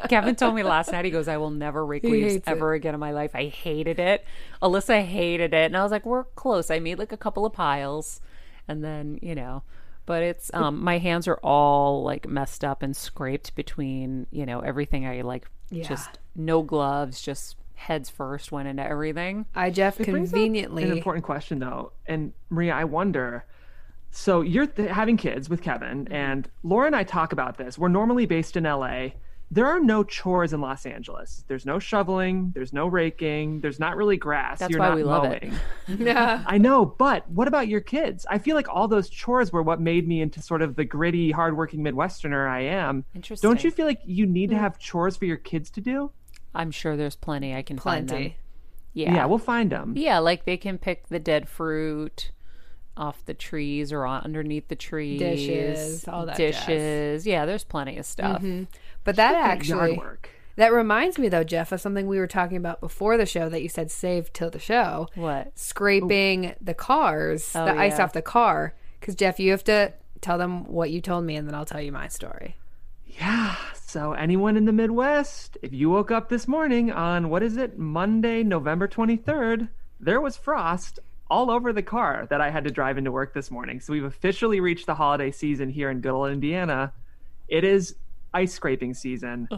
[0.08, 2.50] Kevin told me last night, he goes, I will never rake He leaves hates it.
[2.50, 3.32] ever again in my life.
[3.34, 4.24] I hated it.
[4.62, 5.66] Alyssa hated it.
[5.66, 6.70] And I was like, we're close.
[6.70, 8.20] I made like a couple of piles.
[8.66, 9.62] And then, you know,
[10.06, 14.60] but it's, um, my hands are all like messed up and scraped between, you know,
[14.60, 15.84] everything I like, Yeah.
[15.86, 19.46] just no gloves, just heads first went into everything.
[19.54, 20.82] I Jeff brings up conveniently.
[20.82, 23.44] an important question though, and Maria, I wonder.
[24.10, 26.14] So you're th- having kids with Kevin, mm-hmm.
[26.14, 27.78] and Laura and I talk about this.
[27.78, 29.08] We're normally based in LA.
[29.50, 31.44] There are no chores in Los Angeles.
[31.46, 32.50] There's no shoveling.
[32.52, 33.60] There's no raking.
[33.60, 34.58] There's not really grass.
[34.58, 35.52] That's You're why not we love it.
[35.86, 36.42] yeah.
[36.46, 38.26] I know, but what about your kids?
[38.28, 41.30] I feel like all those chores were what made me into sort of the gritty,
[41.30, 43.04] hardworking Midwesterner I am.
[43.14, 43.48] Interesting.
[43.48, 44.60] Don't you feel like you need to mm.
[44.60, 46.10] have chores for your kids to do?
[46.56, 48.16] I'm sure there's plenty I can find them.
[48.16, 48.36] Plenty.
[48.92, 49.14] Yeah.
[49.14, 49.92] Yeah, we'll find them.
[49.96, 52.30] Yeah, like they can pick the dead fruit
[52.96, 55.18] off the trees or underneath the trees.
[55.18, 56.54] Dishes, all that jazz.
[56.66, 57.26] dishes.
[57.26, 58.40] Yeah, there's plenty of stuff.
[58.42, 58.64] Mm-hmm.
[59.04, 60.30] But that Yard actually work.
[60.56, 63.62] that reminds me though, Jeff, of something we were talking about before the show that
[63.62, 65.08] you said save till the show.
[65.14, 65.52] What?
[65.58, 68.74] Scraping the cars, Oh, the ice off the car.
[68.98, 69.92] Because Jeff, you have to
[70.22, 72.56] tell them what you told me, and then I'll tell you my story.
[73.04, 73.54] Yeah.
[73.88, 77.78] So, anyone in the Midwest, if you woke up this morning on what is it,
[77.78, 79.68] Monday, November 23rd,
[80.00, 80.98] there was frost
[81.30, 83.78] all over the car that I had to drive into work this morning.
[83.78, 86.94] So, we've officially reached the holiday season here in good old Indiana.
[87.46, 87.94] It is
[88.34, 89.48] ice scraping season.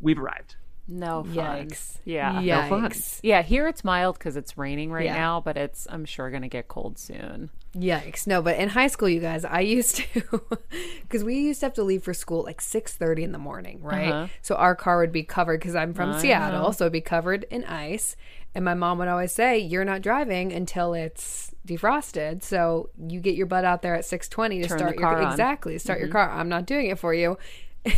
[0.00, 0.54] We've arrived.
[0.88, 1.34] No fun.
[1.68, 1.98] Yikes!
[2.04, 2.32] Yeah.
[2.42, 2.68] Yikes!
[2.68, 2.92] fun.
[3.22, 5.14] Yeah, here it's mild because it's raining right Yeah.
[5.14, 7.50] now, but it's I'm sure gonna get cold soon.
[7.74, 8.26] Yikes!
[8.26, 10.42] No, but in high school, you guys, I used to,
[11.02, 13.80] because we used to have to leave for school like six thirty in the morning,
[13.82, 14.10] right?
[14.12, 14.26] Uh-huh.
[14.42, 16.70] So our car would be covered because I'm from I Seattle, know.
[16.72, 18.16] so it'd be covered in ice.
[18.54, 22.42] And my mom would always say, "You're not driving until it's defrosted.
[22.42, 25.16] So you get your butt out there at six twenty to Turn start your car
[25.16, 25.22] on.
[25.22, 25.30] Mm-hmm.
[25.30, 26.30] exactly start your car.
[26.30, 27.38] I'm not doing it for you."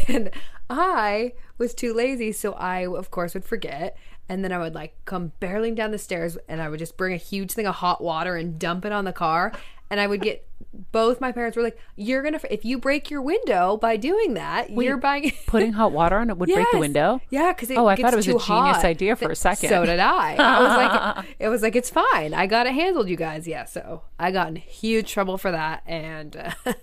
[0.09, 0.31] And
[0.69, 3.97] I was too lazy, so I of course would forget.
[4.29, 7.13] And then I would like come barreling down the stairs and I would just bring
[7.13, 9.53] a huge thing of hot water and dump it on the car.
[9.91, 10.47] And I would get
[10.93, 14.71] both my parents were like, "You're gonna if you break your window by doing that,
[14.71, 17.21] you're buying." Putting hot water on it would break the window.
[17.31, 18.85] Yeah, because it Oh, I thought it was a genius hot.
[18.85, 19.69] idea for a second.
[19.69, 20.35] So did I.
[20.37, 22.35] I was like, it was like it's fine.
[22.35, 23.47] I got it handled, you guys.
[23.47, 23.65] Yeah.
[23.65, 26.53] So I got in huge trouble for that and uh,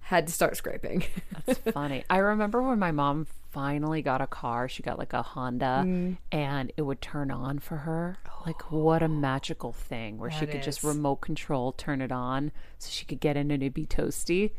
[0.00, 1.04] had to start scraping.
[1.46, 2.04] That's funny.
[2.08, 6.16] I remember when my mom finally got a car, she got like a Honda Mm.
[6.30, 8.18] and it would turn on for her.
[8.46, 12.52] Like what a magical thing where she That could just remote control turn it on
[12.80, 14.52] so she could get in and it'd be toasty.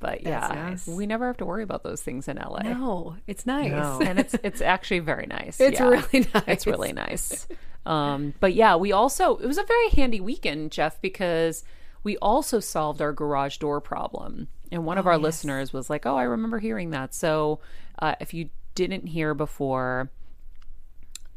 [0.00, 0.86] But yeah, nice.
[0.86, 2.60] we never have to worry about those things in LA.
[2.62, 3.70] no, it's nice.
[3.70, 4.00] No.
[4.04, 5.58] and it's it's actually very nice.
[5.60, 5.88] It's yeah.
[5.88, 6.44] really nice.
[6.46, 7.46] It's really nice.
[7.86, 11.64] Um, but yeah, we also it was a very handy weekend, Jeff, because
[12.02, 14.48] we also solved our garage door problem.
[14.70, 17.60] And one of our listeners was like, "Oh, I remember hearing that." So,
[17.98, 20.10] uh, if you didn't hear before,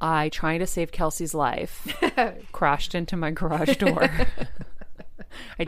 [0.02, 1.88] I trying to save Kelsey's life
[2.52, 4.10] crashed into my garage door.
[5.60, 5.68] I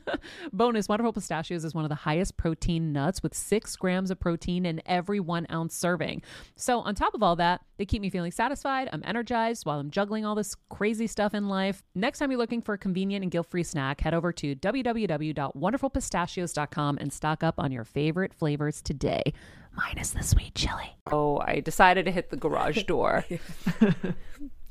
[0.52, 4.66] Bonus Wonderful Pistachios is one of the highest protein nuts with six grams of protein
[4.66, 6.22] in every one ounce serving.
[6.56, 8.88] So, on top of all that, they keep me feeling satisfied.
[8.92, 11.82] I'm energized while I'm juggling all this crazy stuff in life.
[11.94, 16.98] Next time you're looking for a convenient and guilt free snack, head over to www.wonderfulpistachios.com
[16.98, 19.32] and stock up on your favorite flavors today,
[19.74, 20.96] minus the sweet chili.
[21.10, 23.24] Oh, I decided to hit the garage door.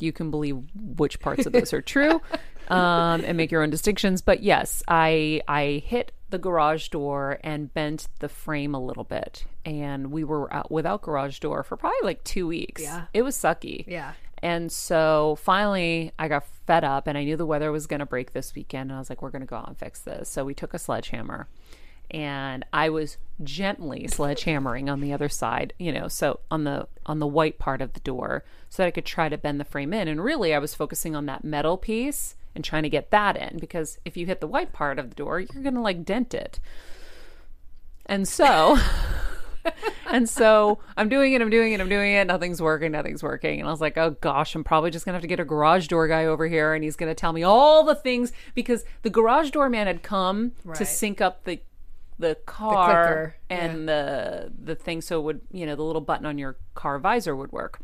[0.02, 2.22] you can believe which parts of this are true
[2.70, 4.22] um, and make your own distinctions.
[4.22, 9.45] But yes, I I hit the garage door and bent the frame a little bit,
[9.66, 12.82] and we were out without garage door for probably like two weeks.
[12.82, 13.06] Yeah.
[13.14, 13.86] it was sucky.
[13.88, 14.14] Yeah.
[14.43, 18.08] And so finally, I got fed up, and I knew the weather was going to
[18.08, 18.89] break this weekend.
[18.89, 20.74] And I was like, "We're going to go out and fix this." So we took
[20.74, 21.47] a sledgehammer,
[22.12, 27.20] and I was gently sledgehammering on the other side, you know, so on the on
[27.20, 29.93] the white part of the door, so that I could try to bend the frame
[29.93, 30.07] in.
[30.07, 33.57] And really, I was focusing on that metal piece and trying to get that in
[33.59, 36.34] because if you hit the white part of the door, you're going to like dent
[36.34, 36.59] it.
[38.05, 38.78] And so.
[40.09, 42.28] and so I'm doing it, I'm doing it, I'm doing it.
[42.28, 43.59] Nothing's working, nothing's working.
[43.59, 45.88] And I was like, oh gosh, I'm probably just gonna have to get a garage
[45.88, 49.51] door guy over here and he's gonna tell me all the things because the garage
[49.51, 51.62] door man had come to sync up the
[52.22, 56.26] the car clicker, and the the thing so it would you know the little button
[56.26, 57.80] on your car visor would work.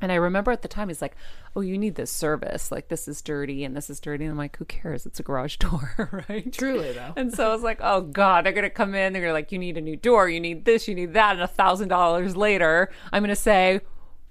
[0.00, 1.16] And I remember at the time he's like,
[1.54, 2.70] "Oh, you need this service.
[2.70, 5.06] Like this is dirty and this is dirty." And I'm like, "Who cares?
[5.06, 7.12] It's a garage door, right?" Truly, though.
[7.16, 9.12] And so I was like, "Oh God, they're gonna come in.
[9.12, 10.28] They're gonna like, you need a new door.
[10.28, 10.88] You need this.
[10.88, 13.80] You need that." And a thousand dollars later, I'm gonna say,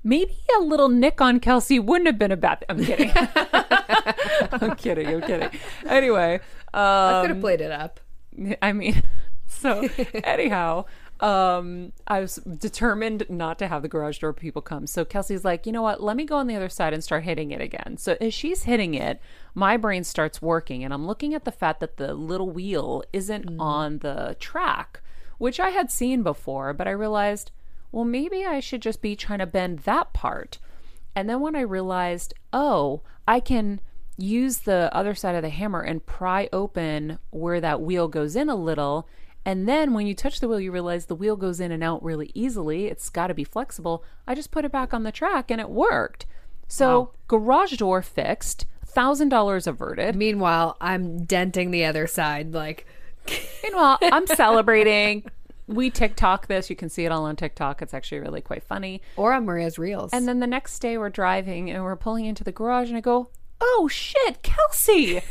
[0.04, 2.66] maybe a little nick on Kelsey wouldn't have been a bad.
[2.70, 3.12] I'm kidding.
[3.16, 5.08] I'm kidding.
[5.08, 5.50] I'm kidding.
[5.88, 6.40] Anyway,
[6.74, 8.00] I um, could have played it up.
[8.62, 9.02] I mean,
[9.48, 9.88] so
[10.24, 10.86] anyhow,
[11.20, 14.88] um, I was determined not to have the garage door people come.
[14.88, 16.04] So Kelsey's like, you know what?
[16.04, 17.98] Let me go on the other side and start hitting it again.
[17.98, 19.22] So as she's hitting it,
[19.54, 23.58] my brain starts working, and I'm looking at the fact that the little wheel isn't
[23.60, 25.02] on the track,
[25.38, 27.52] which I had seen before, but I realized,
[27.92, 30.58] well, maybe I should just be trying to bend that part.
[31.16, 33.80] And then when I realized, oh, I can
[34.18, 38.50] use the other side of the hammer and pry open where that wheel goes in
[38.50, 39.08] a little.
[39.46, 42.02] And then when you touch the wheel, you realize the wheel goes in and out
[42.04, 42.86] really easily.
[42.86, 44.04] It's got to be flexible.
[44.26, 46.26] I just put it back on the track and it worked.
[46.70, 50.16] So, garage door fixed, $1,000 averted.
[50.16, 52.54] Meanwhile, I'm denting the other side.
[52.54, 52.88] Like,
[53.64, 55.26] Meanwhile, I'm celebrating.
[55.68, 56.70] We TikTok this.
[56.70, 57.82] You can see it all on TikTok.
[57.82, 59.02] It's actually really quite funny.
[59.18, 60.12] or on Maria's reels.
[60.14, 63.02] And then the next day we're driving and we're pulling into the garage and I
[63.02, 63.30] go,
[63.62, 65.22] "Oh shit, Kelsey.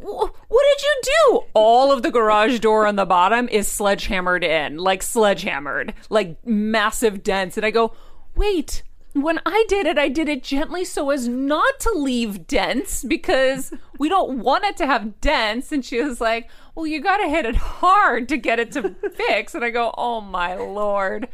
[0.00, 1.40] Wh- What did you do?
[1.54, 7.22] All of the garage door on the bottom is sledgehammered in, like sledgehammered, like massive
[7.22, 7.56] dents.
[7.56, 7.92] And I go,
[8.34, 8.82] "Wait,
[9.14, 13.72] when I did it, I did it gently so as not to leave dents because
[13.98, 17.28] we don't want it to have dents." And she was like, "Well, you got to
[17.28, 21.28] hit it hard to get it to fix." And I go, "Oh my lord."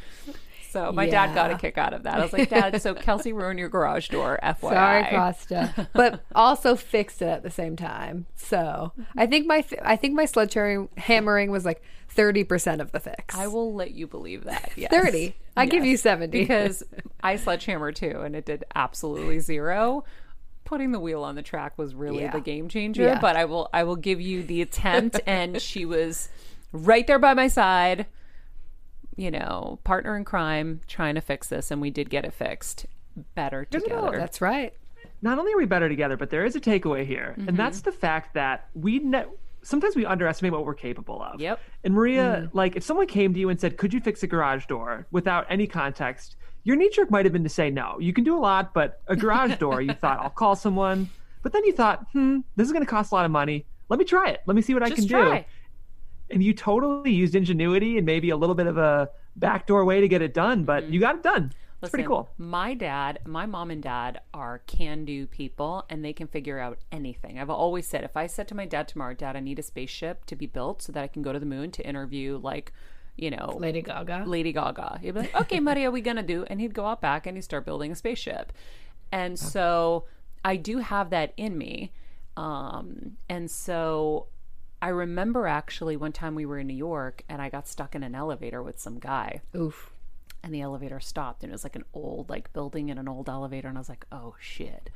[0.74, 2.18] So my dad got a kick out of that.
[2.18, 4.40] I was like, Dad, so Kelsey ruined your garage door.
[4.42, 4.60] FYI.
[4.60, 8.26] Sorry, Costa, but also fixed it at the same time.
[8.34, 9.02] So mm-hmm.
[9.16, 13.36] I think my I think my sledgehammering hammering was like thirty percent of the fix.
[13.36, 14.72] I will let you believe that.
[14.74, 14.90] Yes.
[14.90, 15.36] thirty.
[15.56, 16.82] I give you seventy because
[17.22, 20.02] I sledgehammer too, and it did absolutely zero.
[20.64, 22.32] Putting the wheel on the track was really Yeah.
[22.32, 23.04] the game changer.
[23.04, 23.20] Yeah.
[23.20, 26.30] But I will, I will give you the attempt, and she was
[26.72, 28.06] right there by my side.
[29.16, 32.86] You know, partner in crime, trying to fix this, and we did get it fixed.
[33.34, 34.18] Better There's another- together.
[34.18, 34.74] That's right.
[35.22, 37.48] not only are we better together, but there is a takeaway here, Mm-hmm.
[37.50, 39.24] and that's the fact that we ne-
[39.62, 41.40] sometimes we underestimate what we're capable of.
[41.40, 41.60] Yep.
[41.84, 44.66] And Maria, like, if someone came to you and said, "Could you fix a garage
[44.66, 46.34] door?" without any context,
[46.64, 47.98] your knee jerk might have been to say no.
[48.00, 51.08] You can do a lot, but a garage door, you thought, "I'll call someone,"
[51.42, 53.64] but then you thought, "Hmm, this is going to cost a lot of money.
[53.88, 54.40] Let me try it.
[54.46, 55.38] Let me see what I can try.
[55.38, 55.44] do."
[56.30, 60.08] And you totally used ingenuity and maybe a little bit of a backdoor way to
[60.08, 61.52] get it done, but you got it done.
[61.82, 62.30] It's pretty cool.
[62.38, 66.78] My dad, my mom and dad are can do people and they can figure out
[66.90, 67.38] anything.
[67.38, 70.24] I've always said if I said to my dad tomorrow, Dad, I need a spaceship
[70.26, 72.72] to be built so that I can go to the moon to interview like,
[73.16, 74.24] you know, Lady Gaga.
[74.26, 74.98] Lady Gaga.
[75.02, 76.44] He'd be like, okay, Maria, we gonna do?
[76.48, 78.52] And he'd go out back and he'd start building a spaceship.
[79.12, 80.06] And so
[80.44, 81.92] I do have that in me.
[82.36, 84.26] Um, and so
[84.84, 88.02] I remember actually one time we were in New York and I got stuck in
[88.02, 89.94] an elevator with some guy Oof.
[90.42, 93.30] and the elevator stopped and it was like an old like building in an old
[93.30, 94.90] elevator and I was like, "Oh shit."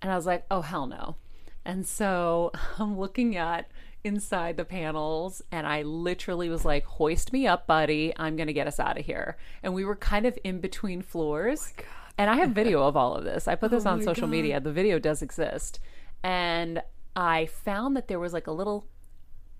[0.00, 1.16] And I was like, "Oh hell no."
[1.64, 3.68] And so I'm looking at
[4.04, 8.12] inside the panels and I literally was like, "Hoist me up, buddy.
[8.16, 11.02] I'm going to get us out of here." And we were kind of in between
[11.02, 11.74] floors.
[12.16, 13.48] and I have video of all of this.
[13.48, 14.60] I put this on social media.
[14.60, 15.80] The video does exist.
[16.22, 16.80] And
[17.16, 18.86] I found that there was like a little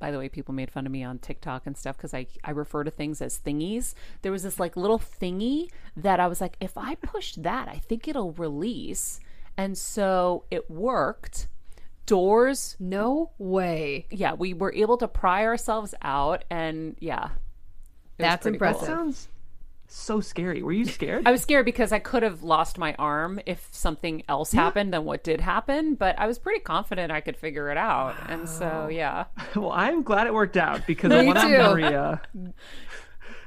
[0.00, 2.50] by the way, people made fun of me on TikTok and stuff because I, I
[2.50, 3.94] refer to things as thingies.
[4.22, 7.76] There was this like little thingy that I was like, if I push that, I
[7.76, 9.20] think it'll release.
[9.56, 11.46] And so it worked.
[12.06, 14.06] Doors, No way.
[14.10, 16.44] yeah, we were able to pry ourselves out.
[16.50, 17.28] And yeah,
[18.16, 18.66] That's pretty cool.
[18.68, 18.88] impressive.
[18.88, 19.28] Sounds
[19.92, 20.62] so scary.
[20.62, 21.22] Were you scared?
[21.26, 25.04] I was scared because I could have lost my arm if something else happened than
[25.04, 28.14] what did happen, but I was pretty confident I could figure it out.
[28.28, 29.24] And so, yeah.
[29.56, 31.58] Well, I'm glad it worked out because Me one on too.
[31.58, 32.22] Maria.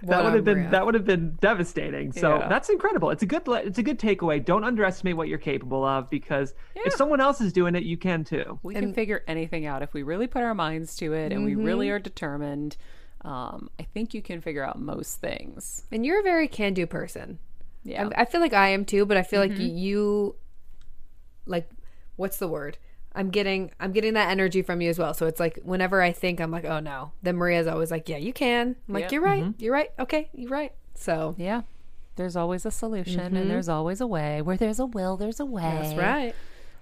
[0.04, 0.72] That would have been Maria.
[0.72, 2.12] that would have been devastating.
[2.12, 2.50] So Yeah.
[2.50, 3.10] that's incredible.
[3.10, 4.44] It's a good it's a good takeaway.
[4.44, 6.84] Don't underestimate what you're capable of because Yeah.
[6.86, 8.60] if someone else is doing it, you can too.
[8.64, 11.56] We can figure anything out if we really put our minds to it and we
[11.56, 11.96] really mm-hmm.
[11.96, 12.76] are determined.
[13.24, 15.84] Um, I think you can figure out most things.
[15.92, 17.40] And you're a very can-do person.
[17.84, 18.10] Yeah.
[18.16, 19.62] I, I feel like I am too, but I feel Mm-hmm.
[19.62, 20.36] like you,
[21.46, 21.70] like,
[22.16, 22.78] what's the word?
[23.16, 25.14] I'm getting, I'm getting that energy from you as well.
[25.14, 28.18] So it's like whenever I think I'm like, oh no, then Maria's always like, yeah,
[28.18, 28.76] you can.
[28.88, 29.12] I'm like, Yep.
[29.12, 30.74] you're right, you're right, okay, you're right.
[30.96, 31.62] So yeah.
[32.16, 34.40] There's always a solution and there's always a way.
[34.42, 35.64] Where there's a will, there's a way.
[35.64, 36.36] that's right.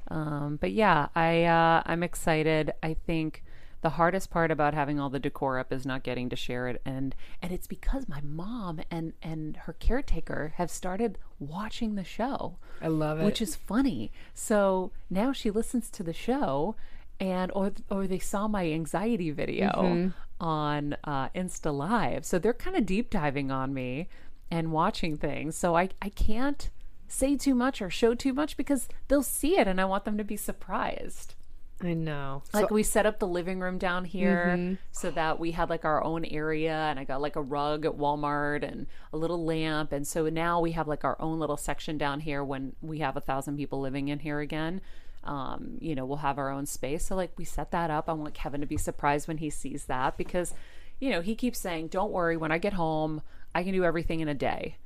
[0.10, 2.74] Um, but yeah, I uh, I'm excited.
[2.84, 3.42] I think
[3.82, 6.82] the hardest part about having all the decor up is not getting to share it,
[6.86, 12.58] and and it's because my mom and and her caretaker have started watching the show,
[12.82, 13.26] I love it.
[13.26, 14.12] which is funny.
[14.34, 16.76] So now she listens to the show.
[17.20, 20.08] And or or they saw my anxiety video Mm-hmm.
[20.44, 24.08] on uh, Insta Live, so they're kind of deep diving on me
[24.50, 25.56] and watching things.
[25.56, 26.72] So I I can't
[27.08, 30.18] say too much or show too much because they'll see it and I want them
[30.18, 31.36] to be surprised.
[31.84, 32.44] I know.
[32.54, 34.54] Like we set up the living room down here
[34.92, 37.94] so that we had like our own area and I got like a rug at
[37.94, 41.98] Walmart and a little lamp and so now we have like our own little section
[41.98, 44.82] down here when we have a thousand people living in here again.
[45.24, 47.06] Um, you know, we'll have our own space.
[47.06, 48.10] So like we set that up.
[48.10, 50.54] I want Kevin to be surprised when he sees that because,
[51.00, 53.22] you know, he keeps saying, Don't worry, when I get home,
[53.54, 54.78] I can do everything in a day.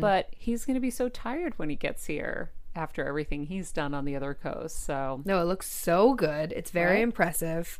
[0.00, 4.04] But he's gonna be so tired when he gets here after everything he's done on
[4.04, 4.84] the other coast.
[4.84, 6.52] So No, it looks so good.
[6.52, 7.02] It's very Right?
[7.02, 7.78] impressive.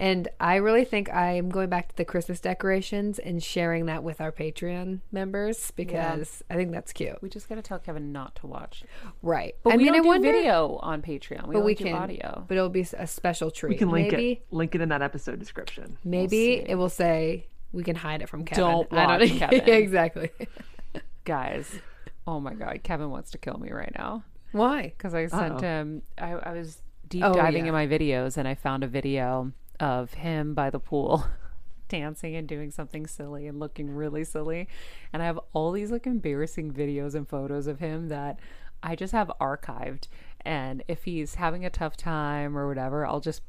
[0.00, 4.20] And I really think I'm going back to the Christmas decorations and sharing that with
[4.20, 7.20] our Patreon members because I think that's cute.
[7.20, 8.84] We just got to tell Kevin not to watch.
[9.22, 9.56] Right.
[9.64, 11.48] But I we mean, don't I do wonder, video on Patreon.
[11.48, 12.44] We but only we do can audio.
[12.46, 13.70] But it'll be a special treat.
[13.70, 15.98] We can link maybe, it link it in that episode description.
[16.04, 16.54] Maybe see.
[16.64, 18.62] it will say we can hide it from Kevin.
[18.64, 19.68] Don't I watch Kevin.
[19.68, 20.30] Exactly.
[21.24, 21.68] Guys,
[22.28, 24.22] oh my God, Kevin wants to kill me right now
[24.52, 24.82] Why?
[24.96, 25.60] because I sent Uh-oh.
[25.60, 26.02] him.
[26.18, 27.68] I, I was deep Oh, diving yeah.
[27.68, 31.24] in my videos and I found a video of him by the pool.
[31.88, 34.68] dancing and doing something silly and looking really silly
[35.10, 38.38] and i have all these like embarrassing videos and photos of him that
[38.82, 40.06] i just have archived
[40.42, 43.40] and if he's having a tough time or whatever i'll just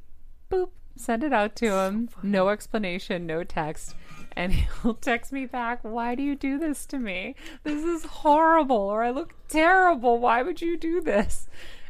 [0.50, 2.10] boop send it out to him.
[2.24, 3.96] No explanation, no text.
[4.40, 7.36] And he'll text me back, Why do you do this to me?
[7.64, 8.78] This is horrible.
[8.78, 10.18] Or I look terrible.
[10.18, 11.48] Why would you do this?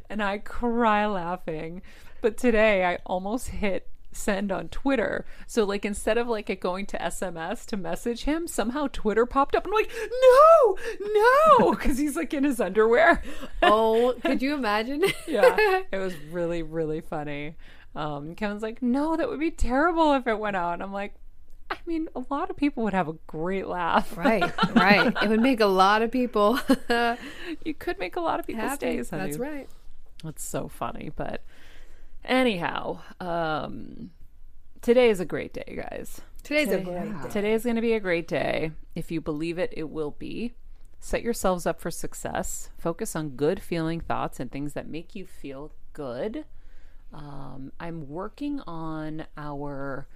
[0.09, 1.83] And I cry laughing.
[2.21, 5.27] But today I almost hit send on Twitter.
[5.45, 9.53] So like instead of like it going to SMS to message him, somehow Twitter popped
[9.53, 9.65] up.
[9.65, 10.77] And I'm like, no,
[11.59, 13.21] no, because he's like in his underwear.
[13.61, 15.03] Oh, could you imagine?
[15.27, 15.55] yeah,
[15.91, 17.57] it was really really funny.
[17.95, 20.73] Um, Kevin's like, no, that would be terrible if it went out.
[20.73, 21.13] And I'm like,
[21.69, 24.17] I mean, a lot of people would have a great laugh.
[24.17, 25.13] right, right.
[25.21, 26.59] It would make a lot of people
[27.63, 28.85] you could make a lot of people happy.
[28.85, 29.09] days.
[29.09, 29.23] honey.
[29.23, 29.69] That's right.
[30.23, 31.11] That's so funny.
[31.15, 31.43] But
[32.23, 34.11] anyhow, um,
[34.81, 36.21] today is a great day, guys.
[36.43, 37.29] Today's a great day.
[37.29, 38.71] Today is going to be a great day.
[38.95, 40.53] If you believe it, it will be.
[40.99, 42.69] Set yourselves up for success.
[42.77, 46.45] Focus on good feeling thoughts and things that make you feel good.
[47.13, 50.07] Um, I'm working on our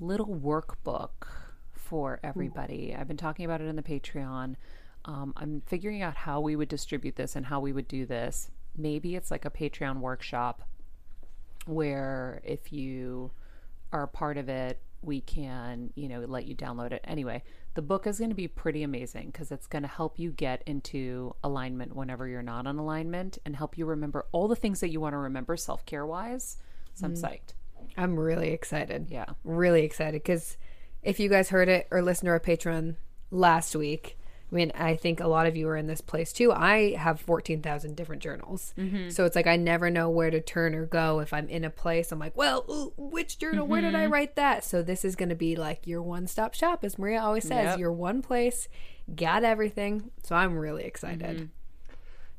[0.00, 1.28] little workbook
[1.72, 2.94] for everybody.
[2.96, 4.56] I've been talking about it in the Patreon.
[5.04, 8.50] Um, I'm figuring out how we would distribute this and how we would do this.
[8.76, 10.62] Maybe it's like a Patreon workshop
[11.66, 13.30] where if you
[13.92, 17.00] are a part of it, we can, you know, let you download it.
[17.04, 17.42] Anyway,
[17.74, 20.62] the book is going to be pretty amazing because it's going to help you get
[20.66, 24.90] into alignment whenever you're not on alignment and help you remember all the things that
[24.90, 26.58] you want to remember self care wise.
[26.94, 27.54] So I'm psyched.
[27.96, 29.08] I'm really excited.
[29.10, 29.26] Yeah.
[29.44, 30.56] Really excited because
[31.02, 32.96] if you guys heard it or listened to our Patreon
[33.30, 34.18] last week,
[34.50, 36.52] I mean, I think a lot of you are in this place too.
[36.52, 38.74] I have 14,000 different journals.
[38.76, 39.10] Mm-hmm.
[39.10, 41.20] So it's like I never know where to turn or go.
[41.20, 43.66] If I'm in a place, I'm like, well, ooh, which journal?
[43.66, 44.12] Where did I mm-hmm.
[44.12, 44.64] write that?
[44.64, 47.64] So this is going to be like your one stop shop, as Maria always says,
[47.64, 47.78] Yep.
[47.78, 48.66] your one place,
[49.14, 50.10] got everything.
[50.24, 51.36] So I'm really excited.
[51.36, 51.44] Mm-hmm.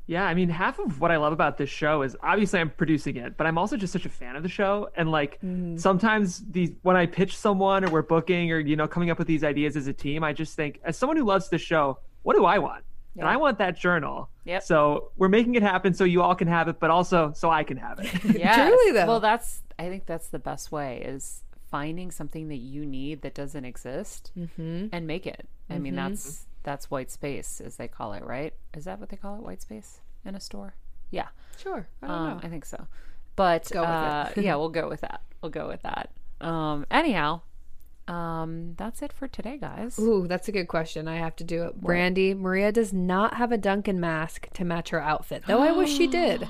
[0.06, 3.16] Yeah, I mean, half of what I love about this show is obviously I'm producing
[3.16, 4.88] it, but I'm also just such a fan of the show.
[4.96, 5.76] And like mm-hmm.
[5.76, 9.28] sometimes these when I pitch someone or we're booking or you know coming up with
[9.28, 12.36] these ideas as a team, I just think as someone who loves the show, what
[12.36, 12.84] do I want?
[13.16, 14.30] And I want that journal.
[14.44, 14.62] Yep.
[14.62, 17.62] So we're making it happen so you all can have it, but also so I
[17.62, 18.24] can have it.
[18.38, 18.68] yeah.
[18.68, 19.06] Truly, though.
[19.06, 23.34] Well, that's I think that's the best way is finding something that you need that
[23.34, 24.86] doesn't exist mm-hmm.
[24.92, 25.48] and make it.
[25.70, 26.10] I mean, mm-hmm.
[26.10, 28.54] that's that's white space as they call it, right?
[28.74, 29.42] Is that what they call it?
[29.42, 30.74] White space in a store?
[31.10, 31.28] Yeah.
[31.58, 31.86] Sure.
[32.02, 32.40] I don't Um, know.
[32.42, 32.86] I think so.
[33.36, 35.22] But go uh, yeah, we'll go with that.
[35.40, 36.10] We'll go with that.
[36.40, 37.40] Um, anyhow,
[38.08, 39.98] um, that's it for today, guys.
[39.98, 41.06] Ooh, that's a good question.
[41.08, 41.80] I have to do it.
[41.80, 45.96] Brandy, Maria does not have a Dunkin' mask to match her outfit, though I wish
[45.96, 46.46] she did.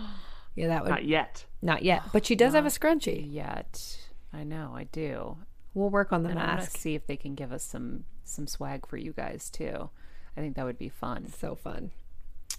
[0.55, 1.45] Yeah, that would Not yet.
[1.63, 3.27] not yet, but she does have a scrunchie.
[3.31, 3.99] Yet,
[4.33, 5.39] I know I do.
[5.75, 6.77] We'll work on the And I'm mask.
[6.77, 9.91] see if they can give us some some swag for you guys too.
[10.37, 11.33] I think that would be fun.
[11.39, 11.91] So fun.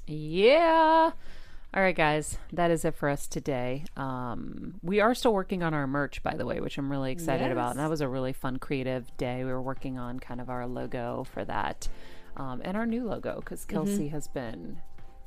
[0.07, 1.11] Yeah.
[1.75, 3.85] All right, guys, that is it for us today.
[3.97, 7.51] Um, we are still working on our merch, by the way, which I'm really excited
[7.51, 7.71] about.
[7.71, 9.43] And that was a really fun, creative day.
[9.43, 11.87] We were working on kind of our logo for that
[12.37, 14.81] um, and our new logo because Kelsey has been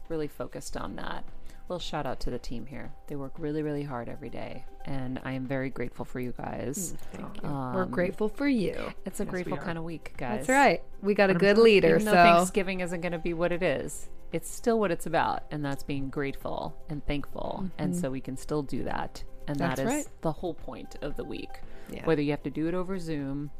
[0.09, 1.25] really focused on that.
[1.69, 2.93] Little shout out to the team here.
[3.09, 4.65] They work really, really hard every day.
[4.85, 6.95] And I am very grateful for you guys.
[7.13, 7.49] Thank you.
[7.49, 8.93] We're um, grateful for you.
[9.05, 10.47] It's a grateful kind of week, guys.
[10.47, 10.83] That's right.
[11.03, 14.09] We got a good leader, Even so Thanksgiving isn't going to be what it is,
[14.33, 17.69] it's still what it's about, and that's being grateful and thankful.
[17.79, 18.01] And mm-hmm.
[18.01, 19.25] so we can still do that.
[19.49, 20.09] And That's that is right.
[20.23, 21.51] the whole point of the week.
[21.91, 22.05] Yeah.
[22.05, 23.51] Whether you have to do it over Zoom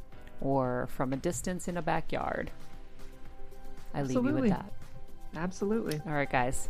[0.41, 2.51] or from a distance in a backyard.
[3.93, 4.71] I leave you with that.
[5.35, 5.99] Absolutely.
[6.05, 6.69] All right, guys.